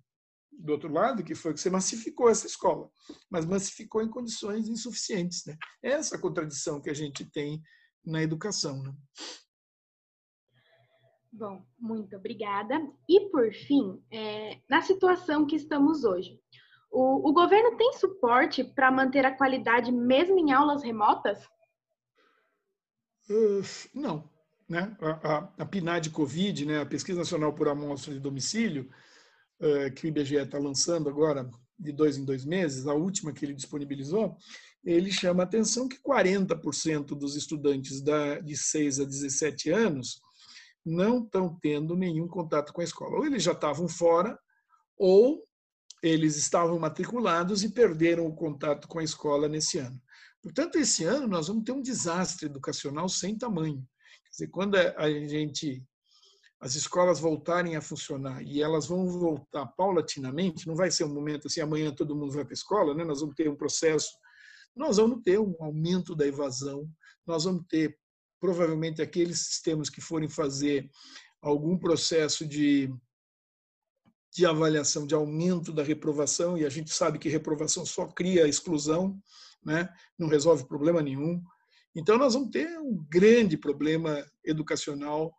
do 0.52 0.72
outro 0.74 0.92
lado, 0.92 1.24
que 1.24 1.36
foi 1.36 1.54
que 1.54 1.60
você 1.60 1.70
massificou 1.70 2.30
essa 2.30 2.48
escola, 2.48 2.90
mas 3.30 3.46
massificou 3.46 4.02
em 4.02 4.10
condições 4.10 4.68
insuficientes. 4.68 5.46
Né? 5.46 5.56
Essa 5.84 6.18
contradição 6.18 6.82
que 6.82 6.90
a 6.90 6.94
gente 6.94 7.26
tem 7.26 7.62
na 8.06 8.22
educação. 8.22 8.82
Né? 8.82 8.94
Bom, 11.32 11.64
muito 11.78 12.16
obrigada. 12.16 12.76
E, 13.08 13.30
por 13.30 13.54
fim, 13.54 14.02
é, 14.12 14.60
na 14.68 14.82
situação 14.82 15.46
que 15.46 15.56
estamos 15.56 16.04
hoje, 16.04 16.40
o, 16.92 17.30
o 17.30 17.34
governo 17.34 17.78
tem 17.78 17.94
suporte 17.94 18.64
para 18.64 18.92
manter 18.92 19.26
a 19.26 19.36
qualidade 19.36 19.92
mesmo 19.92 20.40
em 20.40 20.52
aulas 20.52 20.84
remotas? 20.84 21.40
Uh, 23.30 23.62
não. 23.94 24.30
Né? 24.68 24.96
A, 25.00 25.10
a, 25.10 25.54
a 25.60 25.66
PNAD 25.66 26.10
Covid, 26.10 26.66
né, 26.66 26.82
a 26.82 26.86
Pesquisa 26.86 27.20
Nacional 27.20 27.54
por 27.54 27.68
Amostra 27.68 28.14
de 28.14 28.20
Domicílio, 28.20 28.90
uh, 29.60 29.94
que 29.94 30.06
o 30.06 30.08
IBGE 30.08 30.36
está 30.36 30.58
lançando 30.58 31.10
agora, 31.10 31.50
de 31.78 31.92
dois 31.92 32.18
em 32.18 32.26
dois 32.26 32.44
meses, 32.44 32.88
a 32.88 32.94
última 32.94 33.32
que 33.32 33.46
ele 33.46 33.54
disponibilizou, 33.54 34.36
ele 34.84 35.12
chama 35.12 35.44
a 35.44 35.46
atenção 35.46 35.88
que 35.88 35.98
40% 36.02 37.18
dos 37.18 37.36
estudantes 37.36 38.02
da, 38.02 38.40
de 38.40 38.58
6 38.58 39.00
a 39.00 39.06
17 39.06 39.72
anos 39.72 40.22
não 40.86 41.24
estão 41.24 41.58
tendo 41.62 41.96
nenhum 41.96 42.28
contato 42.28 42.74
com 42.74 42.82
a 42.82 42.84
escola. 42.84 43.18
Ou 43.18 43.26
eles 43.26 43.44
já 43.44 43.52
estavam 43.52 43.88
fora, 43.88 44.38
ou 44.98 45.44
eles 46.02 46.38
estavam 46.38 46.80
matriculados 46.80 47.64
e 47.64 47.70
perderam 47.70 48.26
o 48.26 48.36
contato 48.36 48.88
com 48.88 49.00
a 49.00 49.04
escola 49.04 49.48
nesse 49.48 49.78
ano. 49.78 50.02
Portanto, 50.42 50.78
esse 50.78 51.04
ano 51.04 51.28
nós 51.28 51.48
vamos 51.48 51.64
ter 51.64 51.74
um 51.74 51.82
desastre 51.82 52.46
educacional 52.46 53.10
sem 53.10 53.38
tamanho. 53.38 53.86
Quer 54.24 54.32
dizer, 54.32 54.48
quando 54.48 54.76
a 54.76 55.10
gente 55.10 55.84
as 56.62 56.76
escolas 56.76 57.20
voltarem 57.20 57.78
a 57.78 57.82
funcionar 57.82 58.44
e 58.44 58.62
elas 58.62 58.88
vão 58.88 59.08
voltar 59.08 59.66
paulatinamente, 59.66 60.68
não 60.68 60.76
vai 60.76 60.92
ser 60.92 61.06
um 61.06 61.14
momento 61.14 61.48
assim, 61.48 61.62
amanhã 61.62 61.94
todo 61.94 62.16
mundo 62.16 62.34
vai 62.34 62.44
para 62.44 62.52
a 62.52 62.54
escola, 62.54 62.94
né? 62.94 63.06
nós 63.06 63.22
vamos 63.22 63.36
ter 63.36 63.50
um 63.50 63.56
processo, 63.56 64.10
nós 64.76 64.98
vamos 64.98 65.22
ter 65.24 65.40
um 65.40 65.56
aumento 65.62 66.14
da 66.14 66.28
evasão, 66.28 66.90
nós 67.26 67.46
vamos 67.46 67.64
ter 67.70 67.98
provavelmente 68.40 69.02
aqueles 69.02 69.40
sistemas 69.40 69.90
que 69.90 70.02
forem 70.02 70.30
fazer 70.30 70.90
algum 71.42 71.78
processo 71.78 72.46
de, 72.46 72.94
de 74.34 74.46
avaliação, 74.46 75.06
de 75.06 75.16
aumento 75.16 75.74
da 75.74 75.84
reprovação, 75.84 76.58
e 76.58 76.66
a 76.66 76.70
gente 76.70 76.92
sabe 76.94 77.20
que 77.20 77.30
reprovação 77.30 77.86
só 77.86 78.06
cria 78.06 78.48
exclusão, 78.48 79.20
né? 79.64 79.90
não 80.18 80.28
resolve 80.28 80.68
problema 80.68 81.02
nenhum. 81.02 81.42
Então, 81.96 82.18
nós 82.18 82.34
vamos 82.34 82.50
ter 82.52 82.80
um 82.80 83.06
grande 83.10 83.58
problema 83.58 84.26
educacional 84.46 85.34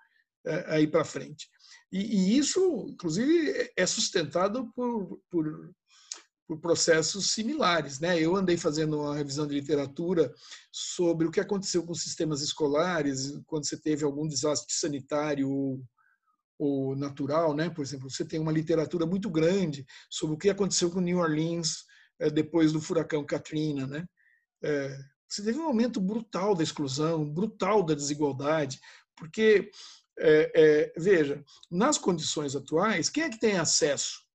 é, 0.44 0.74
aí 0.74 0.86
para 0.86 1.04
frente. 1.04 1.48
E, 1.92 1.98
e, 1.98 2.38
isso, 2.38 2.86
inclusive, 2.88 3.72
é 3.76 3.86
sustentado 3.86 4.70
por, 4.74 5.20
por, 5.30 5.70
por, 6.50 6.58
processos 6.58 7.32
similares. 7.32 8.00
Né? 8.00 8.20
Eu 8.20 8.34
andei 8.34 8.56
fazendo 8.56 9.00
uma 9.00 9.14
revisão 9.14 9.46
de 9.46 9.54
literatura 9.54 10.32
sobre 10.72 11.26
o 11.26 11.30
que 11.30 11.40
aconteceu 11.40 11.84
com 11.84 11.94
sistemas 11.94 12.42
escolares 12.42 13.38
quando 13.46 13.66
você 13.66 13.76
teve 13.76 14.04
algum 14.04 14.26
desastre 14.26 14.74
sanitário 14.74 15.80
ou, 16.58 16.96
natural. 16.96 17.54
Né? 17.54 17.70
Por 17.70 17.82
exemplo, 17.82 18.10
você 18.10 18.24
tem 18.24 18.40
uma 18.40 18.52
literatura 18.52 19.06
muito 19.06 19.30
grande 19.30 19.84
sobre 20.10 20.34
o 20.34 20.38
que 20.38 20.50
aconteceu 20.50 20.90
com 20.90 21.00
New 21.00 21.18
Orleans 21.18 21.84
é, 22.18 22.28
depois 22.28 22.72
do 22.72 22.80
furacão 22.80 23.24
Katrina. 23.24 23.86
Né? 23.86 24.04
É, 24.62 24.98
você 25.28 25.42
teve 25.42 25.58
um 25.58 25.64
aumento 25.64 26.00
brutal 26.00 26.54
da 26.54 26.62
exclusão, 26.62 27.24
brutal 27.24 27.82
da 27.82 27.94
desigualdade, 27.94 28.80
porque 29.16 29.70
é, 30.18 30.52
é, 30.54 30.92
veja, 30.98 31.42
nas 31.70 31.96
condições 31.96 32.54
atuais, 32.54 33.08
quem 33.08 33.24
é 33.24 33.30
que 33.30 33.40
tem 33.40 33.56
acesso 33.56 34.29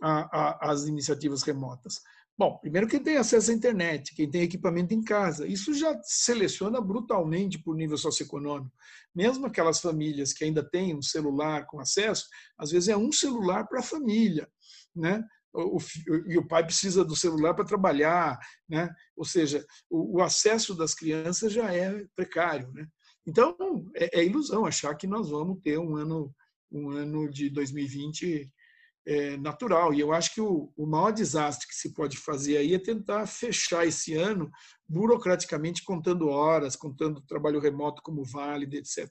às 0.00 0.86
iniciativas 0.86 1.42
remotas? 1.42 2.00
Bom, 2.38 2.58
primeiro 2.58 2.86
quem 2.86 3.02
tem 3.02 3.16
acesso 3.16 3.50
à 3.50 3.54
internet, 3.54 4.14
quem 4.14 4.30
tem 4.30 4.42
equipamento 4.42 4.92
em 4.92 5.02
casa. 5.02 5.46
Isso 5.46 5.72
já 5.72 5.98
seleciona 6.02 6.82
brutalmente 6.82 7.58
por 7.58 7.74
nível 7.74 7.96
socioeconômico. 7.96 8.70
Mesmo 9.14 9.46
aquelas 9.46 9.80
famílias 9.80 10.34
que 10.34 10.44
ainda 10.44 10.62
têm 10.62 10.94
um 10.94 11.00
celular 11.00 11.66
com 11.66 11.80
acesso, 11.80 12.26
às 12.58 12.70
vezes 12.70 12.90
é 12.90 12.96
um 12.96 13.10
celular 13.10 13.66
para 13.66 13.80
a 13.80 13.82
família, 13.82 14.46
né? 14.94 15.24
O, 15.54 15.78
e 16.26 16.36
o 16.36 16.46
pai 16.46 16.62
precisa 16.62 17.02
do 17.02 17.16
celular 17.16 17.54
para 17.54 17.64
trabalhar, 17.64 18.38
né? 18.68 18.94
Ou 19.16 19.24
seja, 19.24 19.64
o, 19.88 20.18
o 20.18 20.22
acesso 20.22 20.74
das 20.74 20.94
crianças 20.94 21.50
já 21.50 21.72
é 21.72 22.04
precário, 22.14 22.70
né? 22.74 22.86
Então, 23.26 23.56
é, 23.96 24.20
é, 24.20 24.24
ilusão 24.24 24.66
achar 24.66 24.94
que 24.94 25.06
nós 25.06 25.30
vamos 25.30 25.58
ter 25.62 25.78
um 25.78 25.96
ano, 25.96 26.30
um 26.70 26.90
ano 26.90 27.30
de 27.30 27.48
2020 27.48 28.52
é, 29.06 29.36
natural. 29.36 29.94
E 29.94 30.00
eu 30.00 30.12
acho 30.12 30.34
que 30.34 30.40
o, 30.40 30.72
o 30.76 30.86
maior 30.86 31.12
desastre 31.12 31.68
que 31.68 31.74
se 31.74 31.94
pode 31.94 32.16
fazer 32.16 32.56
aí 32.56 32.74
é 32.74 32.78
tentar 32.78 33.26
fechar 33.26 33.86
esse 33.86 34.14
ano 34.14 34.50
burocraticamente 34.88 35.84
contando 35.84 36.28
horas, 36.28 36.74
contando 36.74 37.20
trabalho 37.20 37.60
remoto 37.60 38.02
como 38.02 38.24
válido, 38.24 38.76
etc. 38.76 39.08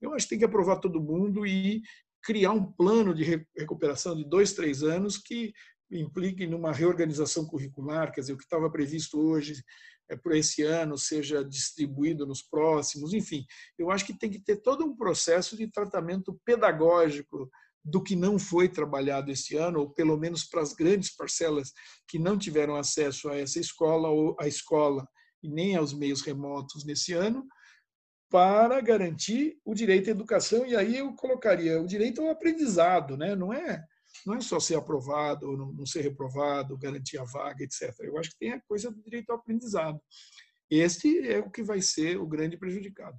Eu 0.00 0.14
acho 0.14 0.26
que 0.26 0.30
tem 0.30 0.38
que 0.38 0.44
aprovar 0.44 0.78
todo 0.78 1.02
mundo 1.02 1.44
e 1.46 1.82
criar 2.22 2.52
um 2.52 2.64
plano 2.64 3.12
de 3.12 3.44
recuperação 3.56 4.14
de 4.14 4.24
dois, 4.24 4.52
três 4.52 4.82
anos 4.84 5.18
que 5.18 5.52
implique 5.90 6.46
numa 6.46 6.72
reorganização 6.72 7.44
curricular, 7.44 8.12
quer 8.12 8.20
dizer, 8.20 8.32
o 8.32 8.38
que 8.38 8.44
estava 8.44 8.70
previsto 8.70 9.20
hoje 9.20 9.62
é, 10.08 10.16
por 10.16 10.34
esse 10.34 10.62
ano 10.62 10.96
seja 10.96 11.44
distribuído 11.44 12.24
nos 12.24 12.42
próximos, 12.42 13.12
enfim, 13.12 13.44
eu 13.78 13.90
acho 13.90 14.06
que 14.06 14.18
tem 14.18 14.30
que 14.30 14.38
ter 14.38 14.56
todo 14.56 14.84
um 14.84 14.96
processo 14.96 15.56
de 15.56 15.66
tratamento 15.66 16.40
pedagógico 16.44 17.50
do 17.84 18.02
que 18.02 18.14
não 18.14 18.38
foi 18.38 18.68
trabalhado 18.68 19.30
esse 19.30 19.56
ano, 19.56 19.80
ou 19.80 19.90
pelo 19.90 20.16
menos 20.16 20.44
para 20.44 20.62
as 20.62 20.72
grandes 20.72 21.14
parcelas 21.14 21.72
que 22.06 22.18
não 22.18 22.38
tiveram 22.38 22.76
acesso 22.76 23.28
a 23.28 23.36
essa 23.36 23.58
escola 23.58 24.08
ou 24.08 24.36
à 24.38 24.46
escola 24.46 25.06
e 25.42 25.48
nem 25.48 25.76
aos 25.76 25.92
meios 25.92 26.22
remotos 26.22 26.84
nesse 26.84 27.12
ano, 27.12 27.44
para 28.30 28.80
garantir 28.80 29.58
o 29.64 29.74
direito 29.74 30.08
à 30.08 30.10
educação 30.12 30.64
e 30.64 30.74
aí 30.74 30.96
eu 30.96 31.12
colocaria 31.14 31.80
o 31.80 31.86
direito 31.86 32.22
ao 32.22 32.30
aprendizado, 32.30 33.16
né? 33.16 33.34
Não 33.34 33.52
é 33.52 33.84
não 34.26 34.34
é 34.34 34.40
só 34.40 34.60
ser 34.60 34.76
aprovado 34.76 35.50
ou 35.50 35.56
não 35.56 35.86
ser 35.86 36.02
reprovado, 36.02 36.78
garantir 36.78 37.18
a 37.18 37.24
vaga, 37.24 37.64
etc. 37.64 37.94
Eu 38.00 38.18
acho 38.18 38.30
que 38.30 38.38
tem 38.38 38.52
a 38.52 38.60
coisa 38.60 38.90
do 38.90 39.02
direito 39.02 39.30
ao 39.30 39.38
aprendizado. 39.38 40.00
Este 40.70 41.28
é 41.28 41.38
o 41.38 41.50
que 41.50 41.62
vai 41.62 41.80
ser 41.80 42.18
o 42.18 42.26
grande 42.26 42.56
prejudicado. 42.56 43.18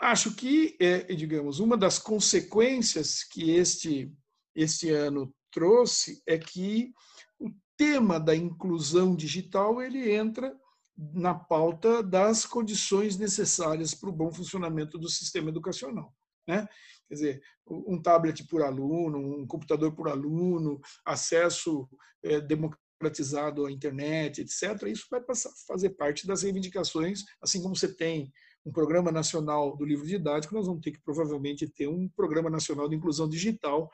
Acho 0.00 0.34
que, 0.34 0.76
é, 0.80 1.12
digamos, 1.14 1.58
uma 1.58 1.76
das 1.76 1.98
consequências 1.98 3.24
que 3.24 3.50
este, 3.50 4.12
este 4.54 4.90
ano 4.90 5.34
trouxe 5.50 6.22
é 6.26 6.38
que 6.38 6.92
o 7.38 7.50
tema 7.76 8.20
da 8.20 8.34
inclusão 8.34 9.16
digital 9.16 9.82
ele 9.82 10.12
entra 10.12 10.54
na 10.96 11.34
pauta 11.34 12.02
das 12.02 12.44
condições 12.44 13.16
necessárias 13.16 13.94
para 13.94 14.08
o 14.08 14.12
bom 14.12 14.32
funcionamento 14.32 14.98
do 14.98 15.08
sistema 15.08 15.48
educacional. 15.48 16.14
Né? 16.46 16.66
Quer 17.08 17.14
dizer, 17.14 17.42
um 17.66 18.00
tablet 18.00 18.46
por 18.46 18.62
aluno, 18.62 19.18
um 19.18 19.46
computador 19.46 19.94
por 19.94 20.08
aluno, 20.08 20.80
acesso 21.04 21.88
é, 22.22 22.40
democratizado 22.40 23.66
à 23.66 23.70
internet, 23.70 24.40
etc. 24.40 24.82
Isso 24.88 25.06
vai 25.10 25.20
passar 25.20 25.50
fazer 25.66 25.90
parte 25.90 26.26
das 26.26 26.42
reivindicações, 26.42 27.22
assim 27.40 27.62
como 27.62 27.76
você 27.76 27.94
tem 27.94 28.32
um 28.68 28.72
programa 28.72 29.10
nacional 29.10 29.74
do 29.76 29.84
livro 29.84 30.06
didático, 30.06 30.54
nós 30.54 30.66
vamos 30.66 30.82
ter 30.82 30.92
que 30.92 31.00
provavelmente 31.00 31.66
ter 31.66 31.88
um 31.88 32.08
programa 32.08 32.50
nacional 32.50 32.88
de 32.88 32.96
inclusão 32.96 33.28
digital, 33.28 33.90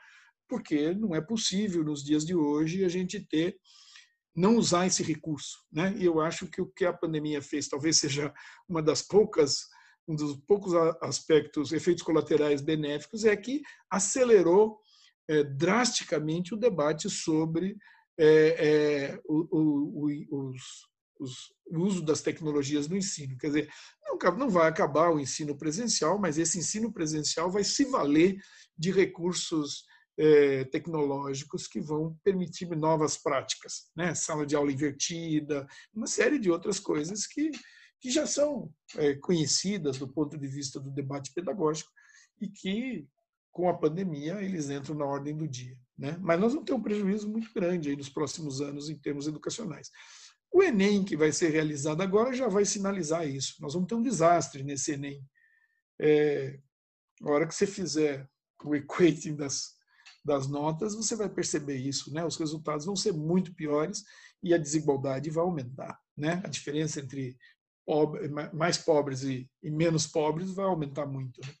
porque 0.49 0.93
não 0.93 1.15
é 1.15 1.21
possível 1.21 1.83
nos 1.83 2.03
dias 2.03 2.25
de 2.25 2.35
hoje 2.35 2.83
a 2.83 2.89
gente 2.89 3.19
ter 3.19 3.57
não 4.35 4.57
usar 4.57 4.85
esse 4.85 5.01
recurso, 5.01 5.59
né? 5.71 5.95
E 5.97 6.03
eu 6.03 6.19
acho 6.19 6.47
que 6.47 6.61
o 6.61 6.67
que 6.67 6.83
a 6.83 6.91
pandemia 6.91 7.41
fez, 7.41 7.69
talvez 7.69 7.97
seja 7.97 8.33
uma 8.67 8.81
das 8.81 9.01
poucas 9.01 9.67
um 10.07 10.15
dos 10.15 10.35
poucos 10.41 10.75
aspectos, 11.01 11.71
efeitos 11.71 12.03
colaterais 12.03 12.61
benéficos, 12.61 13.25
é 13.25 13.35
que 13.35 13.63
acelerou 13.89 14.79
é, 15.27 15.43
drasticamente 15.43 16.53
o 16.53 16.57
debate 16.57 17.09
sobre 17.09 17.75
é, 18.15 19.15
é, 19.17 19.19
o, 19.25 19.47
o, 19.51 20.49
os, 20.51 20.61
os, 21.19 21.53
o 21.67 21.79
uso 21.79 22.01
das 22.01 22.21
tecnologias 22.21 22.87
no 22.87 22.97
ensino. 22.97 23.37
Quer 23.37 23.47
dizer, 23.47 23.69
não, 24.03 24.37
não 24.37 24.49
vai 24.49 24.67
acabar 24.67 25.09
o 25.09 25.19
ensino 25.19 25.57
presencial, 25.57 26.19
mas 26.19 26.37
esse 26.37 26.57
ensino 26.57 26.91
presencial 26.91 27.51
vai 27.51 27.63
se 27.63 27.85
valer 27.85 28.37
de 28.77 28.91
recursos 28.91 29.85
é, 30.17 30.63
tecnológicos 30.65 31.67
que 31.67 31.81
vão 31.81 32.17
permitir 32.23 32.69
novas 32.75 33.17
práticas, 33.17 33.91
né? 33.95 34.15
sala 34.15 34.45
de 34.45 34.55
aula 34.55 34.71
invertida, 34.71 35.67
uma 35.93 36.07
série 36.07 36.39
de 36.39 36.49
outras 36.49 36.79
coisas 36.79 37.27
que 37.27 37.51
que 38.05 38.11
já 38.11 38.27
são 38.27 38.71
é, 38.97 39.15
conhecidas 39.15 39.97
do 39.97 40.07
ponto 40.07 40.37
de 40.37 40.47
vista 40.47 40.79
do 40.79 40.91
debate 40.91 41.33
pedagógico 41.33 41.91
e 42.39 42.47
que, 42.47 43.07
com 43.51 43.67
a 43.67 43.73
pandemia, 43.73 44.43
eles 44.43 44.69
entram 44.69 44.95
na 44.95 45.05
ordem 45.05 45.35
do 45.35 45.47
dia. 45.47 45.75
Né? 45.97 46.15
Mas 46.21 46.39
nós 46.39 46.53
vamos 46.53 46.67
ter 46.67 46.73
um 46.73 46.81
prejuízo 46.83 47.27
muito 47.27 47.51
grande 47.51 47.89
aí 47.89 47.95
nos 47.95 48.09
próximos 48.09 48.61
anos 48.61 48.89
em 48.89 48.97
termos 48.97 49.25
educacionais. 49.25 49.89
O 50.55 50.63
Enem, 50.63 51.03
que 51.03 51.17
vai 51.17 51.33
ser 51.33 51.49
realizado 51.49 51.99
agora, 51.99 52.33
já 52.33 52.47
vai 52.47 52.63
sinalizar 52.63 53.27
isso. 53.27 53.55
Nós 53.59 53.73
vamos 53.73 53.89
ter 53.89 53.95
um 53.95 54.01
desastre 54.01 54.63
nesse 54.63 54.93
Enem. 54.93 55.21
É, 55.99 56.57
a 57.21 57.29
hora 57.29 57.45
que 57.45 57.53
você 57.53 57.67
fizer 57.67 58.25
o 58.63 58.73
equating 58.73 59.35
das, 59.35 59.73
das 60.23 60.47
notas, 60.47 60.95
você 60.95 61.13
vai 61.13 61.27
perceber 61.27 61.75
isso. 61.75 62.09
Né? 62.13 62.23
Os 62.23 62.37
resultados 62.37 62.85
vão 62.85 62.95
ser 62.95 63.11
muito 63.11 63.53
piores 63.53 64.01
e 64.41 64.53
a 64.53 64.57
desigualdade 64.57 65.29
vai 65.29 65.43
aumentar. 65.43 65.99
Né? 66.15 66.41
A 66.45 66.47
diferença 66.47 67.01
entre 67.01 67.37
pobre, 67.85 68.29
mais 68.53 68.77
pobres 68.77 69.23
e, 69.23 69.51
e, 69.61 69.69
menos 69.69 70.07
pobres 70.07 70.51
vai 70.51 70.67
aumentar 70.67 71.05
muito. 71.05 71.41
Né? 71.45 71.53